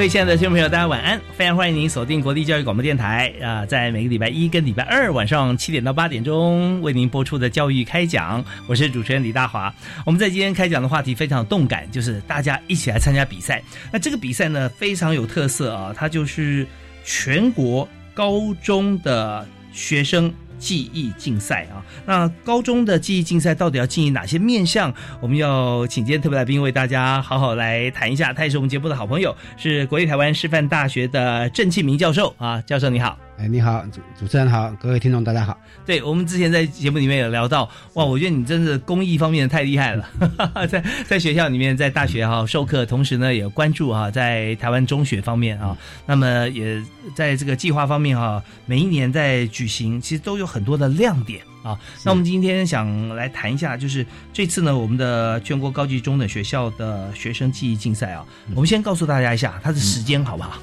[0.00, 1.20] 各位亲爱的听众朋友，大家晚安！
[1.36, 9.70] 非常欢迎您锁定国立教育广播电台啊，在每个礼拜一跟礼拜二晚上七点到八点钟为您播出的教育开讲，我是主持人李大华。
[10.06, 13.62] 我们在今天开讲的话题非常有动感，就是大家一起来参加比赛。
[13.92, 16.66] 那这个比赛呢非常有特色啊，它就是
[17.04, 20.32] 全国高中的学生。
[20.60, 24.94] 记忆竞赛啊，那高中的记忆竞赛到底要记忆哪些面向？
[25.20, 28.32] 我们要请今天特别来宾为大家好好来谈一下。
[28.32, 33.18] 他也是我们节目的好朋友，是国立台湾师范大学的郑庆明教授啊，教授你好。
[33.40, 35.58] 哎，你好，主主持人好，各位听众大家好。
[35.86, 40.06] 对我们之前在节目里面有聊到，哇，我觉得你真是公益方面太厉害了，
[40.68, 45.74] 在在学校里面，在大学哈授课，同时呢也关注哈在台湾中学方面啊，
[46.04, 46.82] 那么也
[47.14, 51.80] 在这个计划方面哈，每一年在举行，其实都有很多的亮点啊。
[52.04, 54.04] 那我们今天想来谈一下，就是
[54.34, 58.22] 这次呢，我们的全国高级中等学校的学生记忆竞赛啊，
[58.54, 60.58] 我们先告诉大家一下它的时间好不好？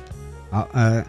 [0.52, 1.04] 好，呃。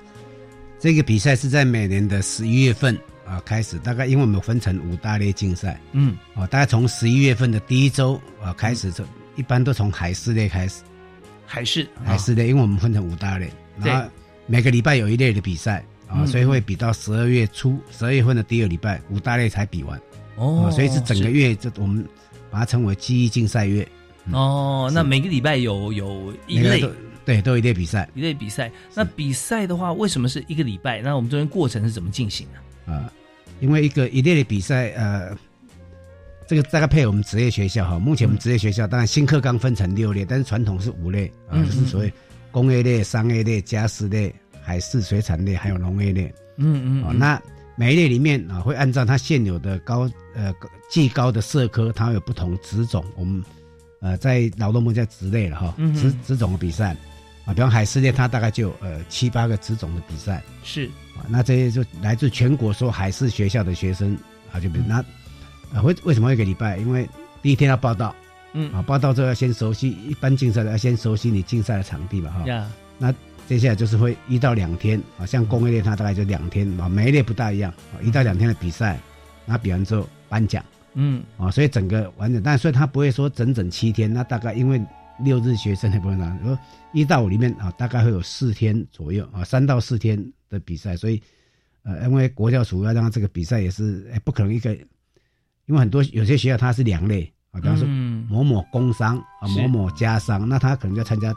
[0.80, 2.96] 这个比赛是在每年的十一月份
[3.26, 10.82] 啊开始，大概因为我们分成五大类竞赛，嗯，哦，大概从十一月份的第一周啊开始，就一般都从海事类开始，
[11.44, 13.50] 海事海事类，因为我们分成五大类，
[13.80, 14.08] 然后
[14.46, 20.00] 每个礼拜有一类的比赛啊，所以会比到十二月初，十二月份的第二礼拜五大类才比完，
[20.36, 22.06] 哦，所以是整个月，这我们
[22.50, 23.86] 把它称为记忆竞赛月，
[24.30, 26.88] 哦，那每个礼拜有有一类。
[27.28, 28.72] 对，都有一类比赛，一类比赛。
[28.94, 31.02] 那比赛的话，为什么是一个礼拜？
[31.02, 32.90] 那我们中间过程是怎么进行的？
[32.90, 33.12] 啊，
[33.60, 35.36] 因为一个一类的比赛，呃，
[36.46, 37.98] 这个大概配我们职业学校哈。
[37.98, 42.10] 目前我们职业学校当然新课纲分成六类，但是传统是五类啊，就是所谓
[42.50, 46.32] 工业类、商业类、家事类、海事水产类，还有农业类。
[46.56, 47.04] 嗯嗯。
[47.04, 47.38] 哦那
[47.76, 50.50] 每一类里面啊，会按照它现有的高呃
[50.88, 53.04] 技高的社科，它有不同职种。
[53.16, 53.44] 我们
[54.00, 56.96] 呃在劳动部叫职类了哈，职职种的比赛。
[57.48, 60.84] 啊，比方海事类，它大概就呃七八个职种的比赛是
[61.16, 64.14] 啊，那这些就来自全国所有海事学校的学生
[64.52, 64.96] 啊，就比如那
[65.72, 66.76] 啊为为什么一个礼拜？
[66.76, 67.08] 因为
[67.40, 68.14] 第一天要报道，
[68.52, 72.66] 嗯啊，报道之后要先熟悉一般竞赛的要先熟悉你竞赛的场地嘛哈，
[72.98, 73.14] 那
[73.46, 79.00] 接下来就是会一到两天啊，像工业类它大概就两天啊，每一类不大一样啊，一到两天的比赛，
[79.46, 84.78] 那比完之后颁奖，嗯啊，所以整个完整，但所以它不会说整整七天，那大概因为。
[85.24, 86.58] 六日学生也不能拿，说
[86.92, 91.22] 一到五里面啊，大概会有四天左右啊，三到四天的比赛，所以
[91.82, 94.74] 呃，因为国教署要让这个比赛也是不可能一个，
[95.66, 97.86] 因为很多有些学校它是两类啊，比方说
[98.28, 101.34] 某某工商啊，某某家商，那他可能要参加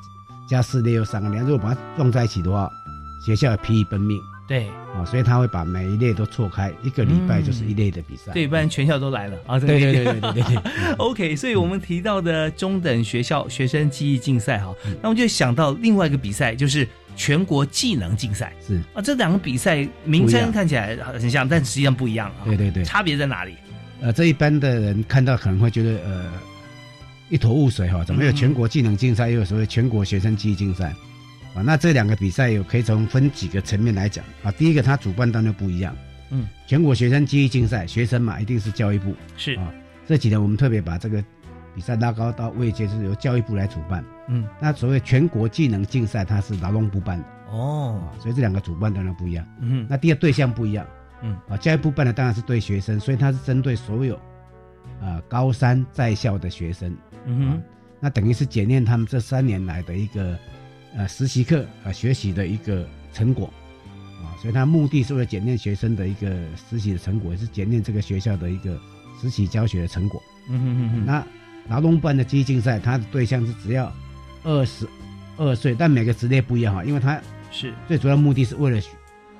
[0.50, 2.70] 加四类又三个类，如果把它撞在一起的话，
[3.26, 4.20] 学校疲于奔命。
[4.52, 8.34] 对啊，所以他会把每一类都错开，一个礼拜就是一类的比赛。
[8.34, 9.58] 对，不然全校都来了啊。
[9.58, 10.58] 对对对对对对。
[11.00, 16.86] OK，所以我们提到的中等学校学生记忆竞赛哈，那我们就想到另外一个比赛，就是
[17.16, 18.52] 全国技能竞赛。
[18.60, 22.44] 是啊，这两个比赛名称看起来很像，但实际上不一样啊。
[22.44, 23.56] 对对对，差别在哪里？
[24.02, 26.26] 呃，这一般的人看到可能会觉得呃
[27.30, 30.94] 一头雾水哈，怎么有全国技能竞赛，又有所谓全国学生记忆竞赛？
[31.54, 34.52] 啊，那这两个比赛有可以从分几个层面来讲啊。
[34.54, 35.94] 第一个，它主办单位不一样，
[36.30, 39.70] 嗯，全国学生记忆竞赛，学生嘛一定是教育部是啊。
[40.08, 41.22] 这几年我们特别把这个
[41.76, 44.48] 比赛拉高到位阶，是由教育部来主办，嗯。
[44.62, 49.86] 那所谓全国技能竞赛，它是劳动部办的哦，所以这两个主办当然不一样，嗯。
[49.90, 50.88] 那第二对象不一样，
[51.22, 54.16] 嗯啊，教育部办的当然是对学生，所以它是针对所有
[55.02, 56.96] 啊高三在校的学生，
[57.26, 57.62] 嗯哼，
[58.00, 60.40] 那等于是检验他们这三年来的一个。
[60.96, 63.52] 呃，实习课啊，学习的一个成果，
[64.22, 66.30] 啊，所以他目的是为了检验学生的一个
[66.70, 68.80] 实习的成果，也是检验这个学校的一个
[69.22, 70.22] 实习教学的成果。
[70.50, 71.06] 嗯哼哼哼。
[71.06, 71.26] 那
[71.70, 73.92] 劳动部办的机竞赛，它的对象是只要
[74.44, 74.88] 二十
[75.38, 77.22] 二岁，但每个职业不一样哈，因为它
[77.52, 78.82] 是最主要目的是为了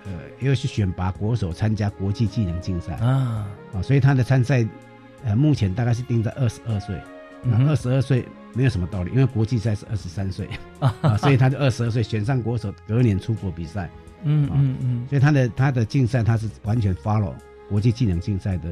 [0.06, 4.68] 呃，要去选拔国手参加国际技能竞赛啊啊，所以他的参赛
[5.24, 7.00] 呃目前大概是定在二十二岁，
[7.68, 10.48] 二十二岁没有什么道理，因为国际赛是二十三岁。
[10.80, 13.90] 啊，所以他就二十二岁选上国手，隔年出国比赛，
[14.24, 17.34] 嗯嗯嗯，所以他的他的竞赛他是完全 follow
[17.70, 18.70] 国际技能竞赛的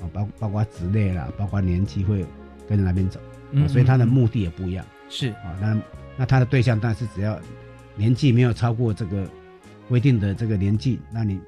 [0.00, 2.24] 啊，包包括职类啦，包括年纪会
[2.68, 3.20] 跟着那边走，
[3.68, 5.28] 所以他的目的也不一样，是。
[5.28, 5.80] 啊，那
[6.16, 7.38] 那他的对象但是只要
[7.96, 9.28] 年纪没有超过这个。
[9.86, 11.38] 规定的这个年纪，那你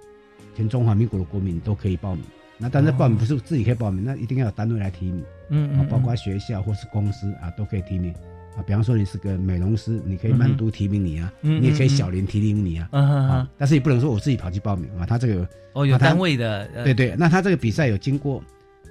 [0.55, 2.23] 全中华民国的国民都可以报名。
[2.59, 5.23] 那但是报名不是自己可以报名，那一定要有单位来提名。
[5.51, 5.87] 嗯嗯。
[5.89, 8.15] 包括学校或是公司啊，都可以提名。
[8.57, 12.89] 啊，比方说你是个美容师，你可以曼都提名你啊，你也可以小林提名你啊。
[12.93, 13.49] 嗯嗯。
[13.59, 16.67] 但是也不能说我自己跑去报名啊，他这个哦有单位的。
[16.83, 18.43] 对对，那他这个比赛有经过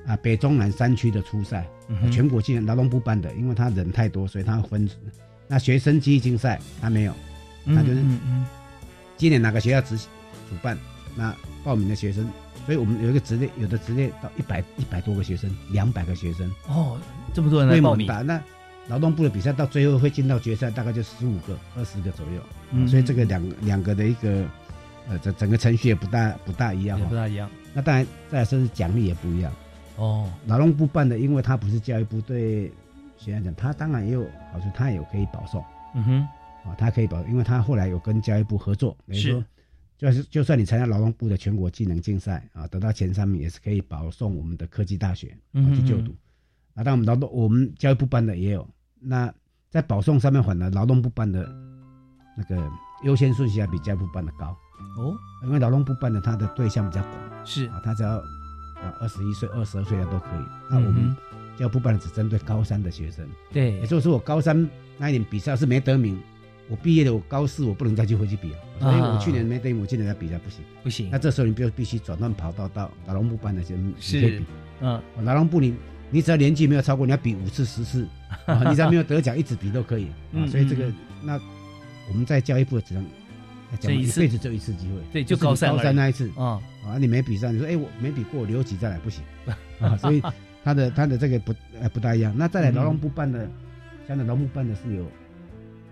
[0.06, 1.68] 啊北中南三区的初赛，
[2.12, 4.88] 全国性劳动部办的，因为他人太多，所以他分。
[5.48, 7.14] 那学生记忆竞赛他没有，
[7.66, 8.04] 他就是。
[9.18, 10.78] 今年哪个学校执主办？
[11.16, 11.34] 那
[11.64, 12.30] 报名的学生，
[12.66, 16.98] 所以我们有一个职业，有的职业到一百一百多个学生，两百个学生哦，
[17.34, 18.08] 这么多人来报名。
[18.26, 18.42] 那
[18.88, 22.42] 劳动部的比赛到最后会进到决赛，大概就十五个、二十个左右。
[22.72, 24.46] 嗯，所以这个两两个的一个
[25.08, 27.50] 呃，整整个程序也不大不大一样，不大一样。
[27.74, 29.54] 那当然再来说是奖励也不一样
[29.98, 30.32] 哦。
[30.48, 32.72] 劳动部办的，因为他不是教育部对
[33.18, 35.64] 学生讲，他当然也有好处，他也可以保送。
[35.94, 36.28] 嗯哼。
[36.68, 39.44] 啊，他可以保，因为他后来有跟教育部合作，等于说，
[40.06, 46.16] 就是就算你参加劳动部的全国技能竞赛啊，得到前三名，也是可以保送我们的科技大学去就读。
[46.76, 48.68] 啊，但我们劳动，我们教育部办的也有。
[49.00, 49.34] 那
[49.72, 51.50] 在保送上面，反而劳动部办的
[52.38, 52.70] 那个
[53.04, 54.56] 优先顺序要比教育部办的高
[54.98, 58.22] 哦，因为劳动部办的他的对象比较广，是啊，他只要
[59.00, 60.46] 二十一岁、二十二岁的都可以。
[60.70, 61.16] 那我们
[61.58, 64.70] 教育部办的只针对高三的学生，对，也就是说我高三
[65.00, 66.22] 那一年比赛是没得名。
[66.68, 71.10] 我毕业了，我高四我不能再去回去比了，所以我去年没等于我今年再比赛不行，不行。
[71.12, 74.42] 那这时候你必必须转换跑道到劳动部办的些，是，
[74.82, 75.76] 嗯，劳动部你
[76.10, 77.84] 你只要年纪没有超过，你要比五次十。
[77.84, 78.08] 次，
[78.46, 80.08] 啊 你只要没有得奖一直比都可以。
[80.34, 80.92] 啊，所以这个
[81.22, 81.40] 那
[82.10, 83.06] 我们在教育部只能
[83.80, 86.30] 讲一辈子只有一次机会，对，就高三高三那一次。
[86.36, 89.24] 啊啊，你没比上，你说哎我没比过，留级再来不行。
[89.80, 90.22] 啊， 所以
[90.64, 92.34] 他的他的这个不呃不大一样。
[92.36, 93.48] 那再来劳动部办的，
[94.08, 95.06] 像劳动部办的是有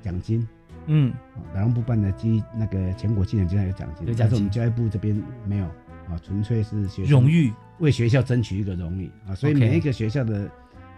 [0.04, 0.48] 奖金。
[0.88, 1.14] 嗯，
[1.56, 5.66] 劳动部办的基那个全国技能竞赛有奖金，但是我们教育部这边没有
[6.10, 7.52] 啊，纯粹是学荣誉。
[7.80, 10.48] 为学校争取一个荣誉啊，所以每一个学校的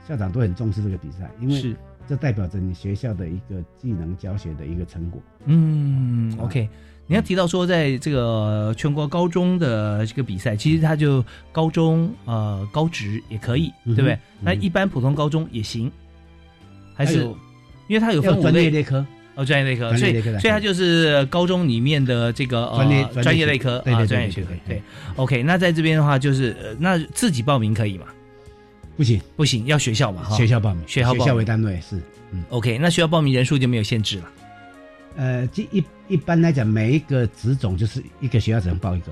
[0.05, 5.19] 校长都很重视这个比赛，因为这代表着你学校的一个技能教学的一个成果。
[5.45, 6.69] 嗯，OK，
[7.07, 14.19] 你要提到说，在这个全国高中的这个比赛，其实它就高中呃高职也可以，对不对？
[14.41, 15.89] 那一般普通高中也行，
[16.93, 17.23] 还是
[17.87, 19.03] 因为它有分专业类科。
[19.35, 24.49] 哦，专业类科，所以所以它就是高中里面的这个专业专业类科啊，专业学科。
[24.65, 24.81] 对
[25.17, 28.05] ，OK，那在这边的话，就是那自己报名可以吗？
[28.95, 31.97] 不行，不行，要学校嘛，学校报名，学校学校为单位是。
[32.31, 34.31] 嗯，OK，那学校报名人数就没有限制了。
[35.17, 39.11] 呃，这一一般来讲，每一个职种就是一个学校只能报一个。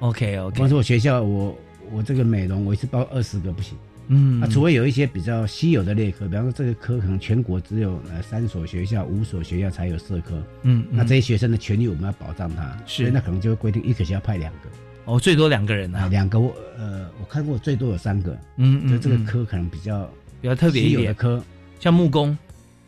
[0.00, 0.54] OK，OK。
[0.54, 1.56] 比方说我学校，我
[1.92, 3.78] 我这个美容，我一次报二十个不行。
[4.12, 14.68] 嗯，啊，除非有一些比较稀有的类科，比方说这个科可能全国只有呃三所学校、五所学校才有社科，嗯，那这些学生的权利我们要保障他，是，那可能就会规定一个学校派两个，
[15.04, 21.06] 哦，最多两个人啊，两个我呃我看过最多有三个，嗯，就这个科可能比较比较特别一点。
[21.06, 21.40] 的科，
[21.78, 22.36] 像木工，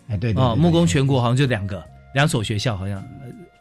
[0.08, 1.80] 哎对哦，木工全国好像就两个，
[2.14, 3.00] 两所学校好像。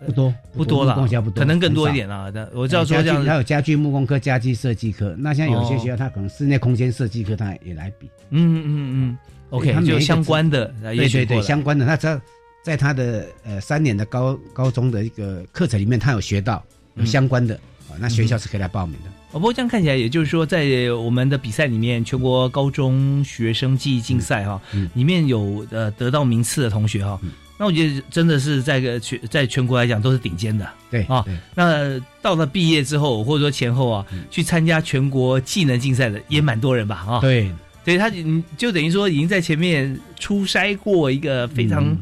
[0.05, 0.95] 不多不多了，
[1.35, 2.31] 可能更多一点了。
[2.53, 5.15] 我知道说这样，还有家具木工科、家具设计科。
[5.17, 8.09] 那像有些学校，它可能室内空间设计科，它也来比。
[8.29, 9.17] 嗯嗯嗯
[9.49, 11.85] ，OK，就相关的，对对对，相关的。
[11.85, 12.19] 那只要
[12.63, 16.63] 在他的呃三年的高高中的一个课程里面，他有学到
[16.95, 17.55] 有相关的
[17.89, 19.09] 啊，那学校是可以来报名的。
[19.31, 24.61] 哦不过这样看起来，也就是说，在我们的比赛里面，全国高中学生记忆竞赛哈，
[24.93, 27.19] 里面有呃得到名次的同学哈。
[27.61, 31.23] 那我觉得真的是在个全在全国来讲都是顶尖的，对啊。
[31.53, 37.05] 那到了毕业之后，或者说前后啊，去参加全国技能竞赛的也蛮多人吧？
[37.07, 37.51] 啊，对，
[37.85, 38.11] 所以他
[38.57, 41.95] 就等于说已经在前面初筛过一个非常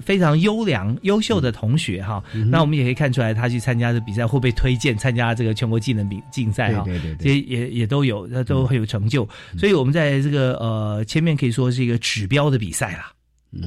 [0.00, 2.24] 非常优良优秀的同学哈。
[2.50, 6.82] 那我们也可以看出来，他去参加的比赛会被推荐参加这个全国技能比竞赛哈。
[6.86, 9.28] 对对对，这些也也都有，那都很有成就。
[9.58, 13.12] 所以我们在这个呃前面可以说是一个指标的比赛啦。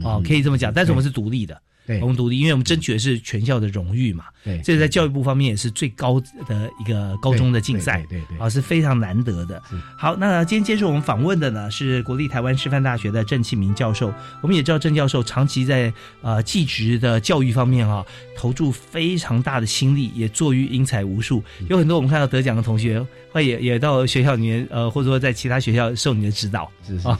[0.04, 4.26] 哦，可以这么讲，但是我们是独立的，对，高中独立，因为我们争取的是全校的荣誉嘛。
[4.42, 6.18] 对，这在教育部方面也是最高
[6.48, 9.62] 的一个高中的竞赛，对对，啊是非常难得的。
[9.98, 14.14] 好，那今天接受我们访问的呢是国立台湾师范大学的郑庆明教授。
[14.42, 15.92] 我们也知道郑教授长期在
[16.22, 18.06] 呃技职的教育方面啊
[18.38, 21.44] 投注非常大的心力，也坐育英才无数。
[21.70, 26.70] 有很多我们看到得奖的同学，会也也到学校里面呃，或者说在其他学校受你的指导。
[26.86, 27.20] 是啊，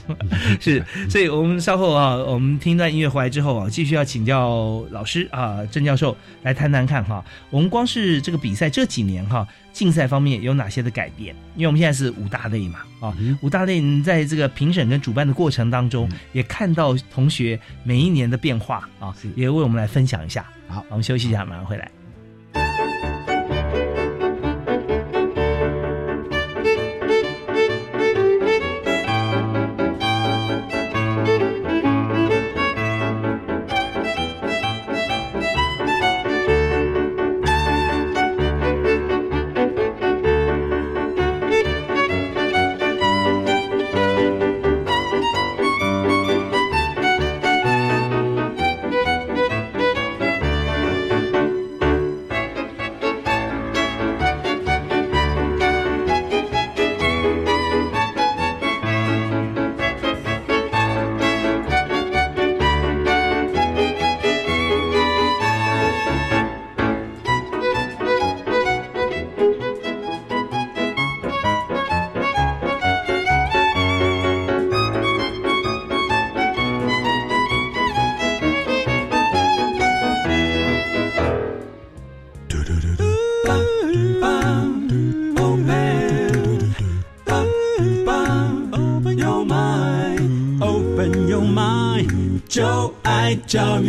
[0.60, 0.84] 是。
[1.08, 7.04] 所以我们稍后啊，我们听一段音乐回来之后啊，继续要请教老师啊郑教授来谈谈看。
[7.04, 11.34] 哈，我们光是这个比赛这几年哈，竞赛方面有哪些的改变？
[11.54, 20.44] 因为我们现在是五大类嘛，啊，五大类在这个评审跟主办的过程当中，也看到同学每一年的变化啊，也为我们来分享一下。
[20.66, 21.88] 好，我们休息一下，马上回来。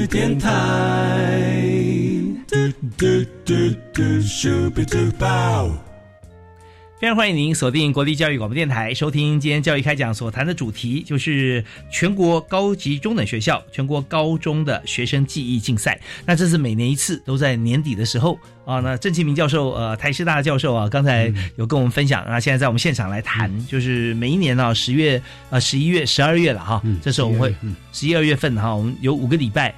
[0.01, 0.49] 育电台。
[2.47, 2.57] 嘟
[2.97, 3.05] 嘟
[3.45, 3.53] 嘟
[3.93, 4.01] 嘟
[6.99, 15.99] 非常欢迎您锁定国立教育广播电台，收听今天教育开讲所谈的主题，就是全国高级中等学校全国高中的学生记忆竞赛。
[16.25, 18.79] 那这是每年一次，都在年底的时候啊。
[18.79, 27.55] 那郑其明教授，呃，台师大的教授啊，刚才有跟我们分享啊，现在在我们现场来谈，就是每一年呢，十月、呃，十一月、十二月了哈，这时候我们会
[27.91, 29.73] 十一二月份哈，我们有五个礼拜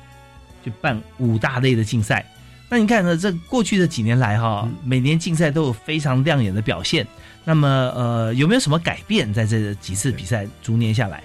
[0.64, 2.26] 就办五大类的竞赛。
[2.70, 3.16] 那你看呢？
[3.16, 7.06] 这过去的几年来哈，每年竞赛都有非常亮眼的表现。
[7.46, 11.24] 那么呃，有没有什么改变在这几次比赛逐年下来？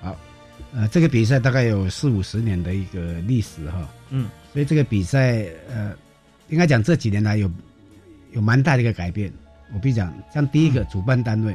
[0.00, 0.16] 好，
[0.72, 3.86] 呃，这个比赛大概有四五十年的一个历史哈。
[4.08, 5.94] 嗯，所以这个比赛呃，
[6.48, 7.50] 应该讲这几年来有
[8.32, 9.30] 有蛮大的一个改变。
[9.74, 11.54] 我比如讲，像第一个主办单位，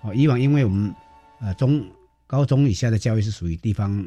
[0.00, 0.94] 哦，以往因为我们
[1.42, 1.84] 呃中
[2.26, 4.02] 高中以下的教育是属于地方。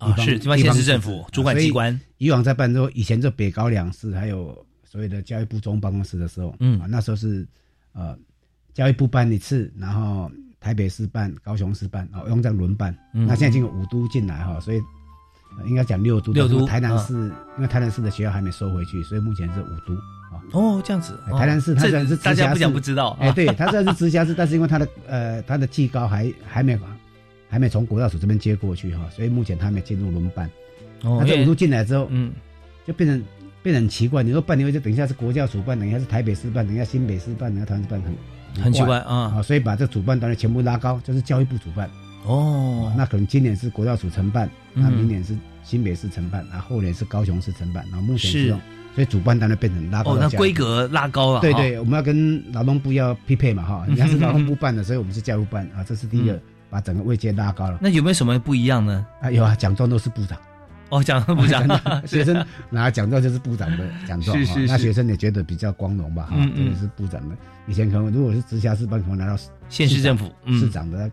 [0.00, 1.98] 啊，是地方县市政府主管机关。
[2.16, 7.46] 以往在办之后，以前就北高两市，还有所谓的教育部中办公室的时候，嗯，啊，那时候是
[7.92, 8.18] 呃
[8.72, 12.96] 教育部办一次，然后台北市办、高雄市办，哦，用这样轮办。
[13.12, 14.80] 那现在已经有五都进来哈，所以
[15.66, 16.32] 应该讲六都。
[16.32, 16.66] 六都。
[16.66, 17.12] 台南市，
[17.56, 20.58] 因为台南市的学校还没收回去，所以目前是五都。
[20.58, 21.18] 哦，这样子。
[21.38, 26.78] 台南市它虽然是大家不讲不知道，哎，对，它虽然是直辖市，但是因为它的呃它的技高还还没。
[27.50, 30.48] 还没从国教署这边接过去哈，所以目前他没进入轮办。
[31.02, 32.32] 哦，那这五路进来之后，嗯，
[32.86, 33.22] 就变成
[33.62, 34.22] 变成很奇怪。
[34.22, 38.00] 你说办，理会就等一下是国教署办，等一下是台北市办，等一下新北市办，等一下台湾市办，
[38.54, 39.32] 很很奇怪啊。
[39.34, 41.90] 啊，所以把这主办单位全部拉高，就是教育部主办。
[42.26, 48.48] 哦，那可能今年是国教署承办，那明年是新北市承办，然后后年是高雄市承办，然后目前是，
[48.94, 50.12] 所以主办单位变成拉高。
[50.14, 51.40] 哦，那规格拉高了。
[51.40, 56.38] 对对，我们要跟劳动部要匹配嘛哈， 人家是劳动部办的，所以我们是教育办啊，这是第一个。
[56.70, 59.04] 把整个位阶拉高了，那有没有什么不一样呢？
[59.20, 60.38] 啊，有啊，奖状都是部长，
[60.88, 61.66] 哦，奖状部长，
[62.06, 66.26] 学生拿奖状就是部长的 奖状，是是，那学生也觉得比较光荣吧？
[66.30, 67.36] 哈，这个是部长的。
[67.66, 69.36] 以前可能如果是直辖市办，可能拿到
[69.68, 71.10] 县市政府市长的，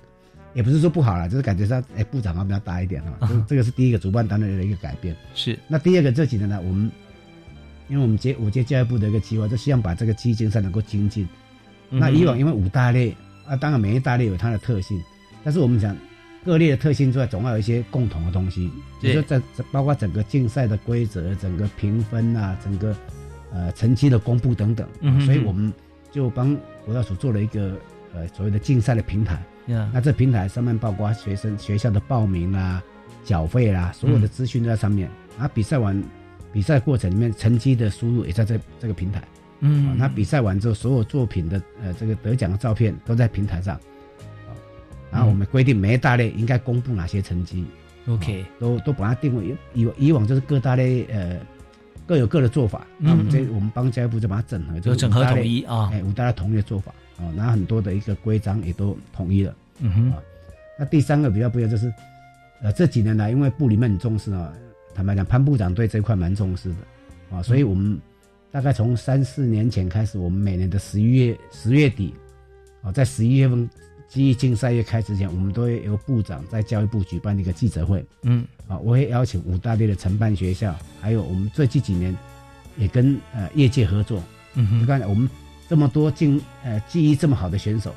[0.53, 3.29] 也不是说不好了，就是感觉上哎，部长啊比较大一点哈。
[3.47, 5.15] 这个是第一个主办单位的一个改变。
[5.33, 6.91] 是，那第二个这几年呢，我们
[7.89, 11.27] 因为我们接我接教育部的一个计划，就希望把这个基金赛能够精进。
[11.89, 13.15] 那以往因为五大类
[13.47, 15.01] 啊，当然每一大类有它的特性。
[15.43, 15.95] 但是我们讲
[16.45, 19.41] 各类的特性之外，总要有一些共同的东西，比如说在
[19.71, 22.95] 包括整个竞赛的规则、整个评分啊、整个
[23.51, 24.87] 呃成绩的公布等等，
[25.25, 25.73] 所以我们
[26.11, 27.77] 就帮国教署做了一个
[28.13, 29.41] 呃所谓的竞赛的平台。
[29.91, 32.81] 那这平台上面包括学生学校的报名啦、
[33.25, 35.09] 缴费啦，所有的资讯都在上面。
[35.37, 36.01] 啊，比赛完
[36.53, 39.21] 比赛过程里面成绩的输入也在这这个平台。
[39.59, 43.77] 嗯，那比赛完之后，所有作品的呃这个得奖的照片都在平台上。
[45.11, 47.65] 然后我们规定每一大类应该公布哪些成绩
[48.07, 51.39] ，OK，都都把它定位以以往就是各大类呃
[52.05, 56.93] 各有各的做法，那我们这我们帮教育部就把它整合，就整合统一啊，哎，五大类统一的做法。
[57.17, 59.55] 啊，然后很多的一个规章也都统一了。
[59.79, 60.13] 嗯哼，
[60.77, 61.91] 那第三个比较不一样就是，
[62.61, 64.53] 呃，这几年来因为部里面很重视啊，
[64.93, 67.35] 坦白讲，潘部长对这块蛮重视的。
[67.35, 67.99] 啊，所以我们
[68.51, 72.13] 大概从三四年前开始，我们每年的十一月十月底
[72.83, 73.67] 啊，在十一月份。
[74.09, 78.03] 记忆竞赛月开之前，我们都会由部长在教育部举办一个记者会。
[78.23, 82.15] 嗯，啊，我会邀请五大类的承办学校，还有我们最近几年
[82.77, 84.23] 也跟呃业界合作。
[84.53, 85.29] 嗯哼，你看我们
[85.67, 87.93] 这么多竞呃记忆这么好的选手，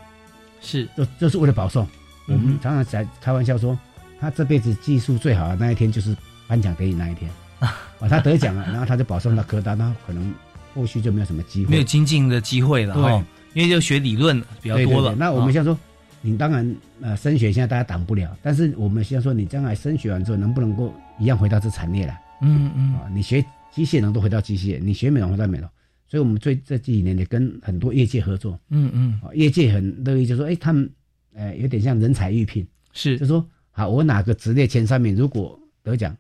[0.61, 1.87] 是，就就是为了保送。
[2.27, 3.79] 我们常常在开玩笑说，
[4.21, 6.17] 他这辈子技术最好的那一天就是
[6.49, 7.77] 颁奖典礼那一天啊，
[8.11, 10.35] 他得奖了，然后他就保送到科大，那可能
[10.75, 13.25] 后续就没有什么机会，没有精进的机会了对，
[13.55, 15.15] 因为就学理论比较多了。
[15.15, 15.79] 那我们像说。
[16.23, 22.23] 你当然，呃，升学现在大家挡不了，但是我们希望说，你将来升学完之后，能不能够一样回到这产业来？
[22.43, 22.95] 嗯嗯。
[22.95, 25.69] 啊，你学机械能都回到机械，你学美容回到美容，
[26.07, 28.59] 所以我们最这几年也跟很多业界合作。
[28.69, 29.21] 嗯嗯。
[29.25, 30.91] 啊，业界很乐意，就说，哎，他们，
[31.35, 36.15] 呃，有点像人才预聘，是，就说，好，我哪个职业前三名，如果得奖，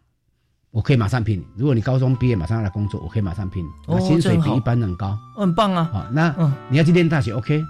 [0.71, 1.45] 我可以马上聘你。
[1.59, 3.69] 如果你高中毕业马上要来工作，我可以马上聘你。
[3.87, 5.19] 哦，薪水比一般人高。
[5.37, 5.85] 很棒啊。
[5.92, 6.35] 好，那
[6.71, 7.62] 你要去念大学，OK。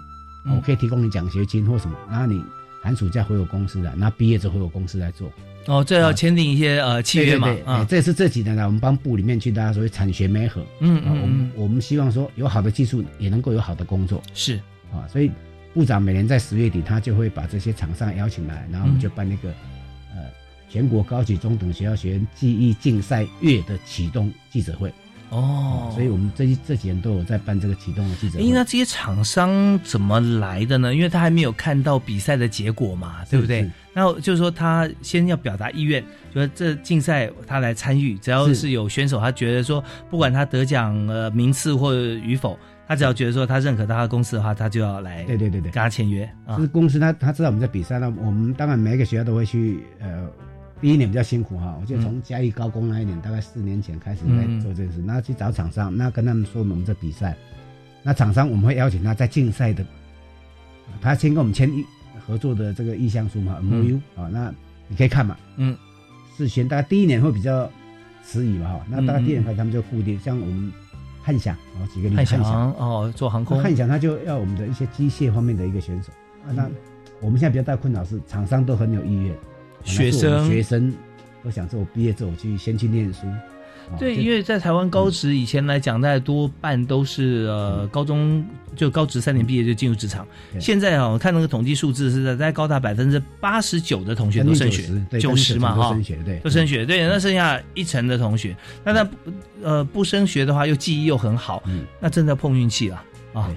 [0.47, 2.43] 我可以提供你奖学金或什么，然后你
[2.83, 5.31] 寒暑假回我公司来，那毕业之后回我公司来做。
[5.67, 7.55] 哦，这要签订一些呃契约嘛？
[7.67, 10.65] 啊，这是这几年来我们帮部里面去大家所谓产学媒合。
[10.81, 14.23] 嗯嗯，我们我们希望说有好的技术也能够有好的工作。
[14.33, 14.59] 是
[14.91, 15.31] 啊，所以
[15.75, 19.51] 部长每年在十月底他就会把这些厂商邀请来，然后我们就办那个
[20.15, 20.25] 呃
[20.71, 24.91] 全国高级中等学校学员技艺竞赛月的启动记者会。
[25.31, 28.51] 哦，所以我们这这几年都有在办这个启动的记者会。
[28.51, 30.93] 那这些厂商怎么来的呢？
[30.95, 33.71] 因为他还没有看到比赛的结果嘛，对不对？
[33.95, 42.59] 那就是说他先要表达意愿，说这竞赛他来参与，只要是有选手，他觉得说不管他得奖呃名次或与否，
[42.89, 45.23] 他只要觉得说他认可他的公司的话，他就要来。
[45.25, 46.57] 对对对对，跟他签约啊。
[46.59, 50.29] 是公司他他知道我们在比赛，那我们当然每个学校都会去呃。
[50.81, 55.02] 第一年比较辛苦哈，我就从嘉义高工那一年，大概四年前开始在做这件事。
[55.04, 57.37] 那去找厂商，那跟他们说我们这比赛，
[58.02, 59.85] 那厂商我们会邀请他在竞赛的，
[61.00, 61.85] 他先跟我们签意
[62.26, 64.54] 合作的这个意向书嘛，M O U 啊，那
[64.89, 65.76] 你可以看嘛，嗯，
[66.37, 67.71] 事先大概第一年会比较
[68.26, 70.73] 迟疑嘛哈，那大概第二年开始他们就固定，像我们
[71.23, 76.11] 汉翔哦几个汉翔哦做航空，汉翔他就要我们的一些机械方面的一个选手
[76.47, 76.71] 啊，那
[77.21, 79.37] 我们现在比较大困扰是厂商都很有意愿。
[79.84, 80.93] 学生学生
[81.43, 83.21] 我想说，我毕业之后去先去念书。
[83.99, 90.25] 对，因为在台湾高职以前来讲，大概多半都是呃高中就高职三年毕业就进入职场。
[90.60, 94.88] 现在啊，我看那个统计数字是在在高达百分之八十九的同学都升学，
[95.19, 96.86] 九十嘛哈，对，都升学。
[96.86, 99.10] 对，那剩下一成的同学，那他
[99.60, 101.60] 呃不升学的话，又记忆又很好，
[101.99, 103.50] 那真的碰运气了啊。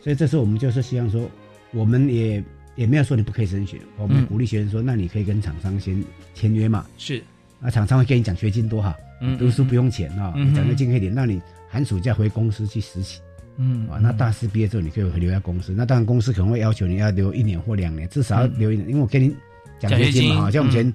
[0.00, 1.28] 所以这次我们就是希望说，
[1.72, 2.44] 我们也。
[2.76, 6.02] 也没有说你不可以升学，我们鼓励学生说，那你可以跟厂商先
[6.34, 6.84] 签约嘛。
[6.98, 7.22] 是，
[7.60, 8.94] 那厂商会给你奖学金多好，
[9.38, 13.20] 读书不用钱啊，奖学金可以点，那你寒暑假回公司去实习，
[13.56, 19.34] 嗯，啊，那大四毕业之后你可以留在公司，那当然公司可能会要求你要留一年或两年，至少要留一年，因为我给你
[19.78, 20.34] 奖学金。
[20.34, 20.94] 嘛，像我们前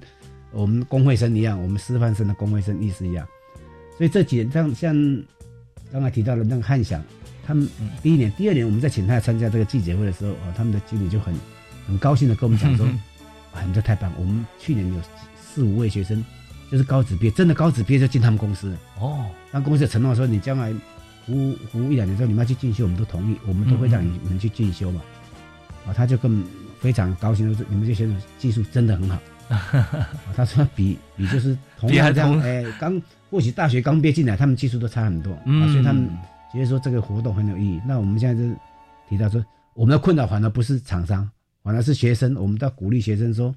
[0.52, 3.26] 我们工会生一样，我们师范生的工会生意思一样，
[3.96, 5.22] 所以这几年像像
[5.90, 7.02] 刚才提到的那个汉翔，
[7.44, 7.66] 他们
[8.02, 11.34] 第一年、第二年我们在请他参加这个记者会的时候啊，他们的经理就很。
[11.90, 12.86] 很高兴的跟我们讲说，
[13.52, 14.12] 啊，你这太棒！
[14.16, 15.00] 我们去年有
[15.36, 16.24] 四五位学生，
[16.70, 19.26] 就是高职毕业，真的高职毕业就进他们公司了哦。
[19.50, 20.72] 那公司承诺说，你将来
[21.26, 25.00] 服务服务一两年之后，你们要去进修，我们都同意，我们都会让你们去进修嘛。
[25.84, 26.44] 啊，他就更
[26.78, 29.18] 非常高兴，说你们这些技术真的很好。
[30.36, 36.08] 他说比比就是同样这样，哎，刚或许大学刚毕业进来，他们技术都差很多，啊，所以他们
[36.52, 37.80] 觉得说这个活动很有意义。
[37.84, 38.48] 那我们现在就
[39.08, 41.28] 提到说，我们的困扰反而不是厂商。
[41.62, 43.54] 反而是学生，我们都要鼓励学生说：“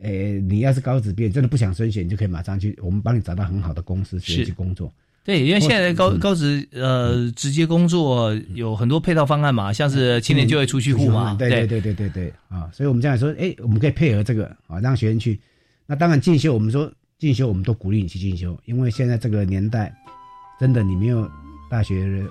[0.00, 15.38] 诶，你要是高职毕业，真的不想升学，你就可以马上去，我们帮你找到很好的公司学习工作。”对，因为现在高高职呃直接工作有很多配套方案嘛，像是青年就业储蓄户嘛，对对对对对对啊，所以我们这样说，哎，我们可以配合这个啊，让学生去。
[15.84, 19.94] 那当然进修，我们说进修，我们都鼓励你去进修，因为现在这个年代，
[20.58, 21.30] 真的你没有
[21.70, 22.24] 大学。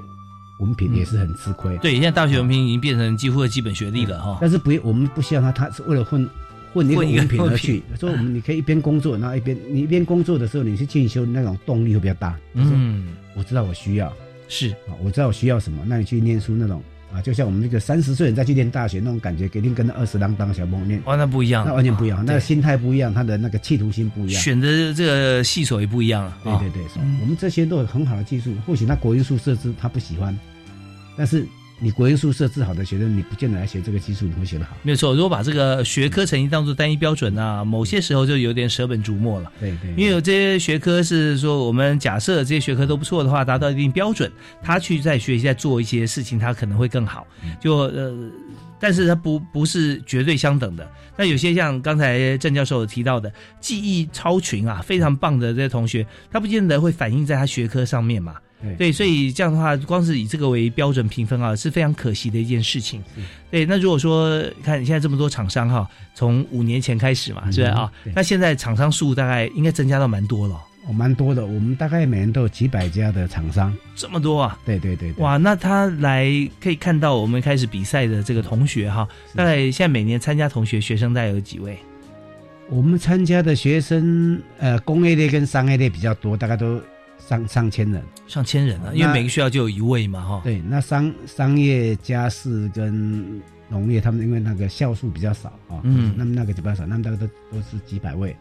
[0.60, 1.78] 文凭也是很吃亏。
[1.80, 4.38] 对，现在大学文凭已经变成几乎的基本学历了哈。
[4.40, 6.30] 但是不，我们不希望他，他是为了混
[6.74, 7.82] 混一个文凭而去。
[8.00, 12.38] 所以我们你可以一边工作，然后一边你一边工作的时候，你去进修，那种动力会比较大。
[12.54, 14.14] 嗯，我知道我需要
[14.48, 26.38] 是啊，我知道我需要什么，那你去念书那种啊，就像我们那个三十岁人再去念大学那种感觉，肯定跟那二十郎当小梦念，哇，那不一样，那完全不一样，那个心态不一样，他的那个企图心不一样，选的这个系所也不一样了。
[26.44, 26.84] 对对对，
[27.22, 30.38] 我们这些都有很好的技术，或许他国因素设置他不喜欢，
[31.18, 31.46] 但是。
[31.82, 34.76] 你国音数设置好的学生，你不见得来学这个基础，你会学得好。
[34.84, 39.52] 没有错，如果把这个学科成绩当做单一标准啊，某些时候就有点舍本逐末了。
[39.60, 44.30] 对对，因为有这些学科是说，我们假设这些学科都不错的话，达到一定标准，
[44.62, 47.26] 他去在学习在做一些事情，他可能会更好。
[47.62, 48.14] 就呃，
[48.80, 50.86] 但是他不不是绝对相等的。
[51.16, 58.36] 那有些像刚才郑教授提到的，记忆超群啊，非常棒的这些同学，他不见得会反映在他学科上面嘛。
[58.78, 63.02] 对，所以这样的话，光是以这个为标准评分啊，是非常可惜的一件事情。
[63.50, 67.90] 对，那如果说看你现在这么多厂商哈，从五年前开始嘛，是不是啊？
[68.14, 70.62] 那现在厂商数大概应该增加到蛮多了。
[70.88, 71.46] 哦，蛮多的。
[71.46, 74.60] 我们大概每年都有几百家的厂商，这么多啊？
[74.66, 75.14] 对对对。
[75.20, 81.80] 哇，那他来可以看到我们开始比赛的这个同学哈，大概现在每年参加同学学生大概有几位？
[82.70, 86.82] 我们参加的学生，呃，工业类跟商业类比较多，大概都。
[87.20, 88.92] 上上千人，上千人啊！
[88.94, 90.42] 因为每个学校就有一位嘛，哈。
[90.44, 98.36] 对，那商商业、家事跟农业，他们因为那个校数比较少啊，嗯，那么那个就比较少，那么大概都都是几百位，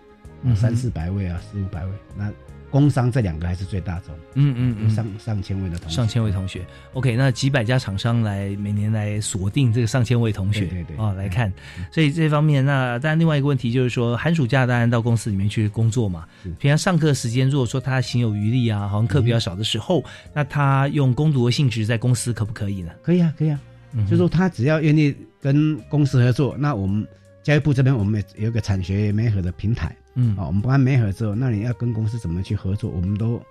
[0.56, 2.32] 三四百位啊，四五百位，那。
[2.70, 11.52] 工商这两个还是最大众，嗯嗯嗯，上上千位的同学，上千位同学，OK，那几百家厂商来每年来锁定这个上千位同学，对对啊来看，
[11.90, 16.26] 所以这方面，那当然另外一个问题就是说，寒暑假当然到公司里面去工作嘛，
[16.58, 20.04] 平常上课时间如果说他行有余力啊，好像课比较少的时候，
[20.34, 22.92] 那他用攻读的性质在公司可不可以呢？
[23.02, 23.58] 可以啊，可以啊，
[24.04, 27.06] 就是说他只要愿意跟公司合作，那我们
[27.48, 29.96] 教育部这边我们也有个产学媒合的平台。
[30.16, 33.42] 嗯，好，我们帮媒合之后，那你要跟公司怎么去合作，我们都，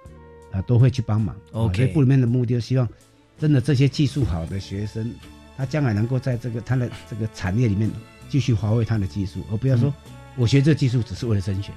[0.51, 1.35] 啊，都会去帮忙。
[1.51, 2.87] OK，部里面的目的就希望，
[3.39, 5.11] 真的这些技术好的学生，
[5.57, 7.89] 他将来能够在这个他的这个产业里面
[8.29, 9.91] 继续发挥他的技术，而不要说
[10.35, 11.71] 我学这技术只是为了升学。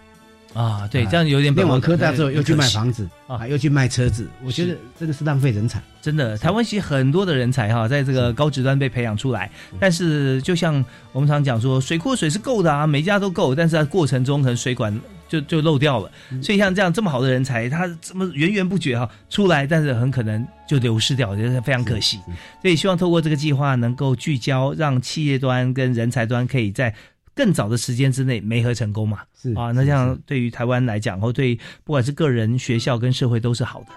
[0.52, 5.80] 啊，对，这样有点念完科大之后又去卖房子啊，又去卖车子，我觉得真的是浪费人才。
[6.02, 16.10] 真的，台湾其实很多的人才哈，在这个高职端被培养出来，但是就像我们常讲说，水库水是够的啊，每家都够，但是在过程中可能水管就就漏掉了，
[16.42, 22.18] 所以像这样这么好的人才，他这么源源不绝哈出来，但是很可能就流失掉，我觉得非常可惜。
[22.62, 26.92] 所以希望透过这个计划，能够聚焦，让企业端跟人才端可以在。
[27.34, 29.20] 更早的时间之内没合成功嘛？
[29.34, 33.88] 是啊，那这样对于台湾来讲，或对不管是个人、学校跟社会都是好的。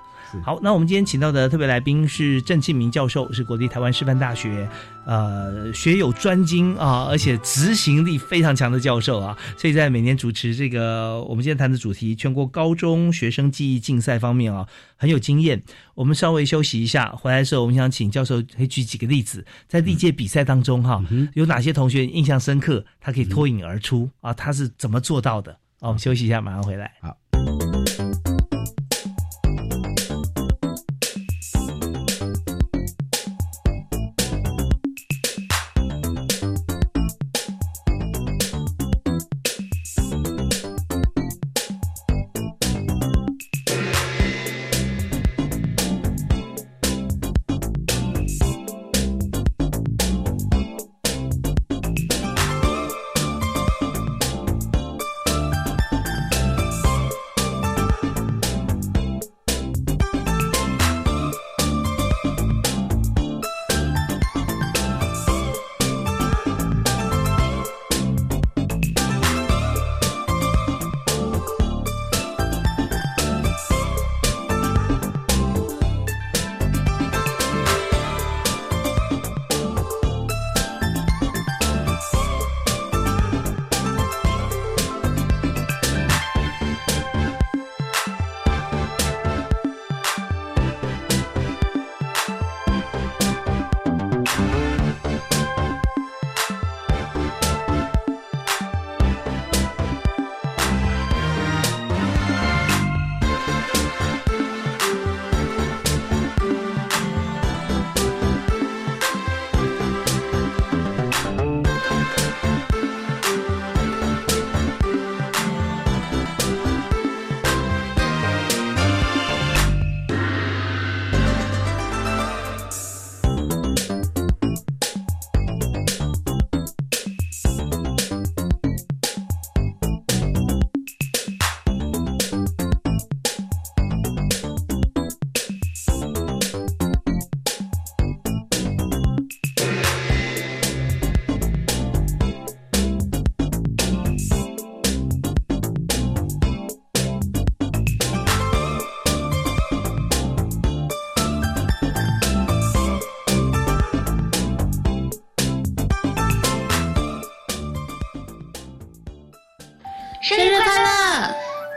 [0.42, 4.68] 好，那我们今天请到的特别来宾是郑庆明教授，是国立台湾师范大学，
[5.06, 15.62] 呃，学有专精啊，而且执行力非常强的教授啊，所以在每年主持这个我们今天谈的主题全国高中学生记忆竞赛方面啊，很有经验。
[15.94, 24.34] 我们稍微休息一下，回来的时候我们想请教授可以举几个例子，在历届比赛当中哈，有哪些同学印象深刻，他可以脱颖而出啊？
[24.34, 25.58] 他是怎么做到的？
[25.80, 26.92] 我们休息一下，马上回来。
[27.02, 27.23] 好。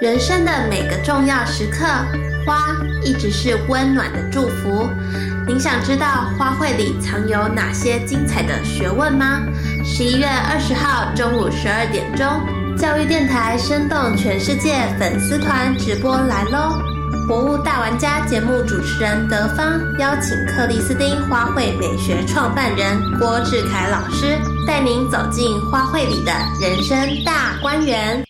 [0.07, 1.85] 人生的每个重要时刻，
[2.47, 4.89] 花一直是温暖的祝福。
[5.49, 9.43] 您想知道花卉里藏有哪些精彩的学问吗？
[9.85, 12.25] 十一月二十号中午十二点钟，
[12.79, 16.79] 教育电台生动全世界粉丝团直播来喽！
[17.27, 24.39] 博物大玩家节目主持人德芳邀请克里斯汀花卉美学创办人郭志凯老师，
[24.69, 28.26] 带您走进花卉里的人生大观园。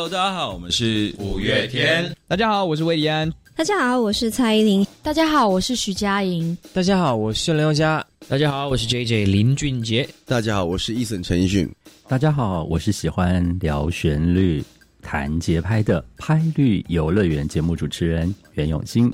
[0.00, 2.10] Hello，大家好，我们是五月天。
[2.26, 3.30] 大家好，我是魏迪安。
[3.54, 4.86] 大家好，我是蔡依林。
[5.02, 6.56] 大家好，我是徐佳莹。
[6.72, 8.02] 大家好，我是刘佳。
[8.26, 10.08] 大家好，我是 J J 林俊杰。
[10.24, 11.70] 大家好，我是 Eason 陈奕迅。
[12.08, 14.64] 大家好，我是喜欢聊旋律、
[15.02, 19.12] 弹节拍的拍律游乐园节目主持人袁永新。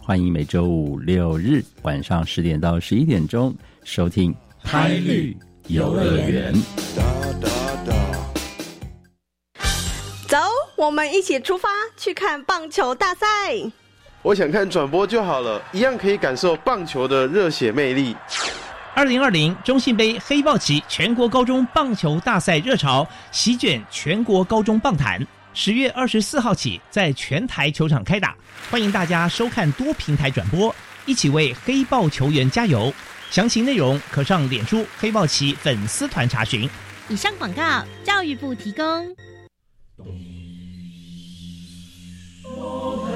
[0.00, 6.54] 欢迎每周五六日晚上十点到十一点钟收听拍律游乐园。
[10.78, 13.26] 我们一起出发去看棒球大赛。
[14.22, 18.14] 我想看转播就好了，一样可以感受棒球的热血魅力。
[18.94, 25.20] 二零二零中信杯黑豹旗全国高中棒球大赛热潮席卷全国高中棒坛，
[25.52, 28.36] 十月二十四号起在全台球场开打，
[28.70, 30.72] 欢迎大家收看多平台转播，
[31.06, 32.92] 一起为黑豹球员加油。
[33.32, 36.70] 详情内容可上脸书黑豹旗粉丝团查询。
[37.08, 38.84] 以上广告，教育部提供。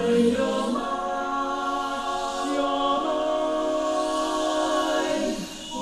[0.05, 0.43] 我们友
[0.75, 0.83] 爱
[5.71, 5.77] 我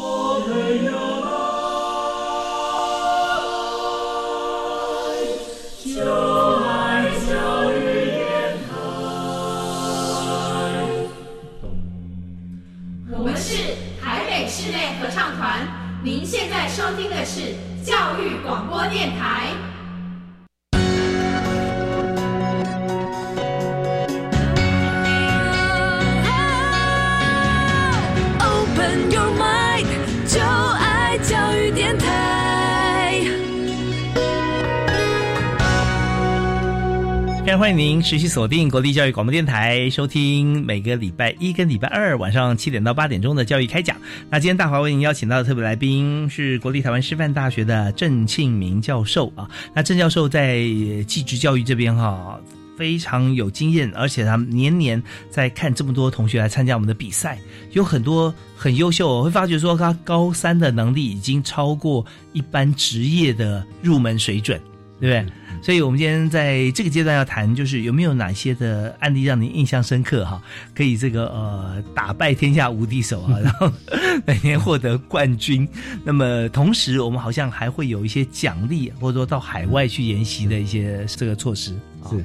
[0.46, 0.50] 们
[0.84, 0.88] 友
[1.24, 1.32] 爱
[5.82, 5.96] 就
[6.66, 6.68] 爱
[7.26, 7.32] 教
[7.72, 7.74] 育
[8.18, 8.20] 烟
[8.68, 8.70] 台
[13.10, 13.48] 我们是
[14.02, 15.66] 海北室内合唱团
[16.04, 19.69] 您现在收听的是教育广播电台。
[37.56, 43.96] 欢迎您持续锁定国立教育广播电台，收听每个礼拜一跟礼拜二晚上七点到八点钟的教育开讲。
[44.30, 49.50] 那今天大华为您邀请到的特别来宾是国立台湾师范大学的郑庆明教授啊。
[49.74, 50.58] 那郑教授在
[51.06, 52.40] 技职教育这边哈
[52.78, 57.38] 非常有经验，而且他年年在看这么多同学来参加我们的比赛，
[57.72, 59.22] 有很多很优秀。
[59.24, 64.58] 会发觉说他高三的能力已经超过一般职业的入门水准，
[65.00, 65.32] 对不对？
[65.62, 70.42] 所以，我们今天在这个阶段要谈，就是有没有哪些的案例让您印象深刻哈？
[70.74, 73.70] 可以这个呃打败天下无敌手啊， 然后
[74.26, 75.68] 每年获得冠军。
[76.02, 81.78] 那么同时，我们好像还会有一些奖励，或者说到海外去研习的一些这个措施。
[82.08, 82.16] 是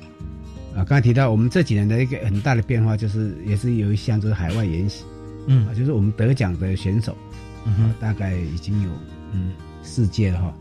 [0.73, 5.03] 啊，刚才提到我们这几年的一个很大的变化，就是也是有一项就是海外研习，
[5.47, 7.17] 嗯，就是我们得奖的选手，
[7.65, 8.89] 嗯，大概已经有
[9.33, 9.51] 嗯
[9.83, 10.53] 四届了哈。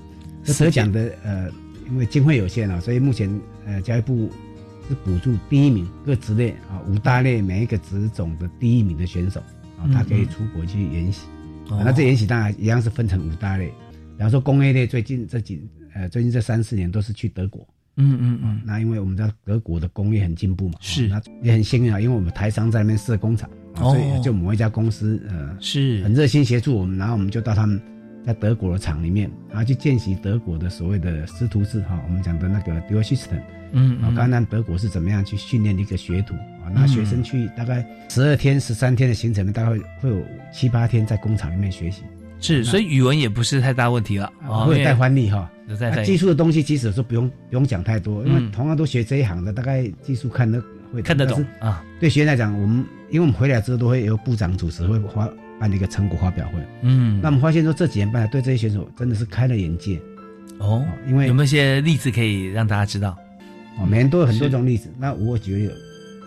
[0.59, 1.49] 得奖的呃。
[1.89, 3.31] 因为经费有限啊，所以目前
[3.67, 4.31] 呃教育部
[4.89, 9.41] 是补助第一名各职类啊五大类每一个职种的第一名的选手
[9.79, 11.27] 啊，他可以出国去研习。
[11.69, 13.69] 那这研习当然一样是分成五大类，
[14.17, 17.67] 比方说工业类，最近这几呃最近这三四年都是去德国。
[17.97, 18.61] 嗯嗯嗯。
[18.65, 27.81] 那因为我们知道德国的工业很进步嘛，是那也很幸运啊，因为我们台商在那边设工厂，所以就某一家公司呃是很热心协助我们，然后我们就到他们。
[28.27, 33.41] 在德国的厂里面，然后去见习德国的所谓的师徒制哈，我们讲的那个 dual system，
[33.73, 36.35] 嗯，啊，看看德国是怎么样去训练一个学徒
[36.65, 42.03] 啊，那学生去大概十二天、十三天的行程呢，大概会有七八天在工厂里面学习。
[42.41, 44.31] 是，所以语文也不是太大问题了，
[44.67, 45.51] 会带翻译哈。
[45.67, 51.83] 那技术的东西其实说不用不用讲太多，因为同样都学这一行的，大概技术看得会看得懂啊。
[52.01, 55.29] 对学员来讲，我们因为我们回来之后都会由部长主持会花。
[55.61, 60.01] 办了一个成果发表会，嗯，那我们发现说这几年办对这些选手真的是开了眼界，
[60.59, 63.17] 哦，因为有没有一些例子可以让大家知道？
[63.79, 64.89] 哦，每年都有很多种例子。
[64.99, 65.75] 那我觉得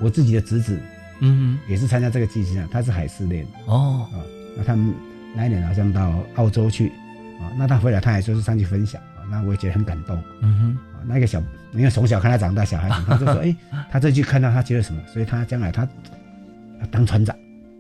[0.01, 0.79] 我自己的侄子，
[1.19, 4.19] 嗯，也是参加这个技师啊，他是海事练，哦，啊，
[4.57, 4.93] 那他们
[5.35, 6.89] 那一年好像到澳洲去，
[7.39, 11.41] 啊，那他回来他还说是上去分享，啊，那我也觉得很感动，嗯哼，啊，那个小，
[11.73, 13.55] 因为从小看他长大，小孩子 他就说，哎，
[13.91, 15.87] 他这句看到他觉得什么，所以他将来他
[16.81, 17.35] 要当船长，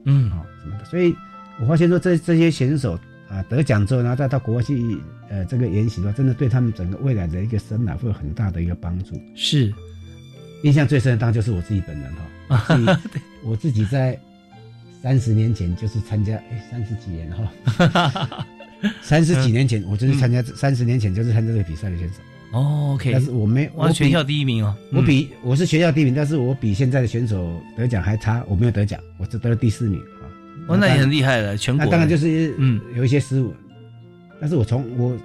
[0.05, 1.15] 嗯，啊什么的，所以。
[1.59, 4.97] 我发现说这这些选手啊得奖之后，然后再到国外去
[5.29, 9.19] 呃这个研习的话，真的对他们整个未来的一个生涯会有很大的一个帮助。
[9.35, 9.73] 是，
[10.63, 12.11] 印象最深的当然就是我自己本人
[12.47, 12.99] 哈，
[13.43, 14.17] 我自己在
[15.01, 18.45] 三十年前就是参加，哎，三十几年哈，
[19.01, 22.15] 三十几年前我就是参加，三十年前就是参加这个比赛的选手。
[22.53, 30.16] 哦，OK，但是我没我全校第一名哦，我比我是全校第一名，但是我比现在的选手得奖还差，我没有得奖，我只得了第四名啊。
[30.67, 31.85] 哦，那也很厉害了，全国。
[31.85, 33.53] 那当然就是嗯有一些失误，
[34.39, 35.17] 但是我从我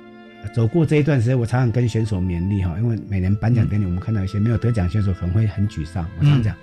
[0.55, 6.55] 走过这一段时间，我常常跟选手勉励哈，因为每年颁奖典礼我们看到一些没有得奖选手可能会很沮丧，我常讲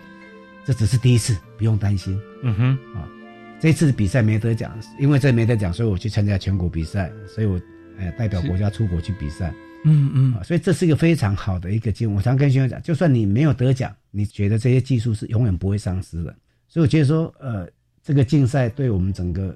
[0.65, 2.19] 这只是第一次，不用担心。
[2.43, 3.07] 嗯哼啊，
[3.59, 7.59] 这次比赛没得奖，因为这没得奖，所以我去参加全国比赛，所以我
[7.97, 9.53] 呃代表国家出国去比赛。
[9.85, 12.13] 嗯嗯，所以这是一个非常好的一个机会。
[12.13, 16.35] 我常跟学员讲，就算你没有得奖，你觉得这些技术是永远不会丧失的。
[16.67, 17.65] 所以我觉得说，呃，
[18.09, 19.55] 这个竞赛对我们整个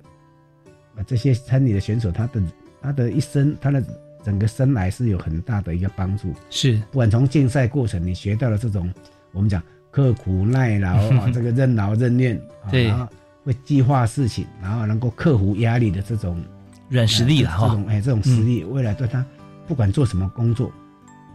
[0.95, 2.39] 啊这些参与的选手，他的
[2.83, 3.83] 他的一生，他的
[4.23, 6.31] 整个生来是有很大的一个帮助。
[6.51, 8.93] 是，不管从竞赛过程，你学到了这种
[9.31, 12.39] 我们讲刻苦耐劳 啊，这个任劳任怨，
[12.69, 13.07] 对，然后
[13.43, 16.39] 会计划事情，然后能够克服压力的这种
[16.89, 17.69] 软实力了哈。
[17.69, 19.25] 这种哎，这种实力，未来对他。
[19.67, 20.71] 不管做什么工作，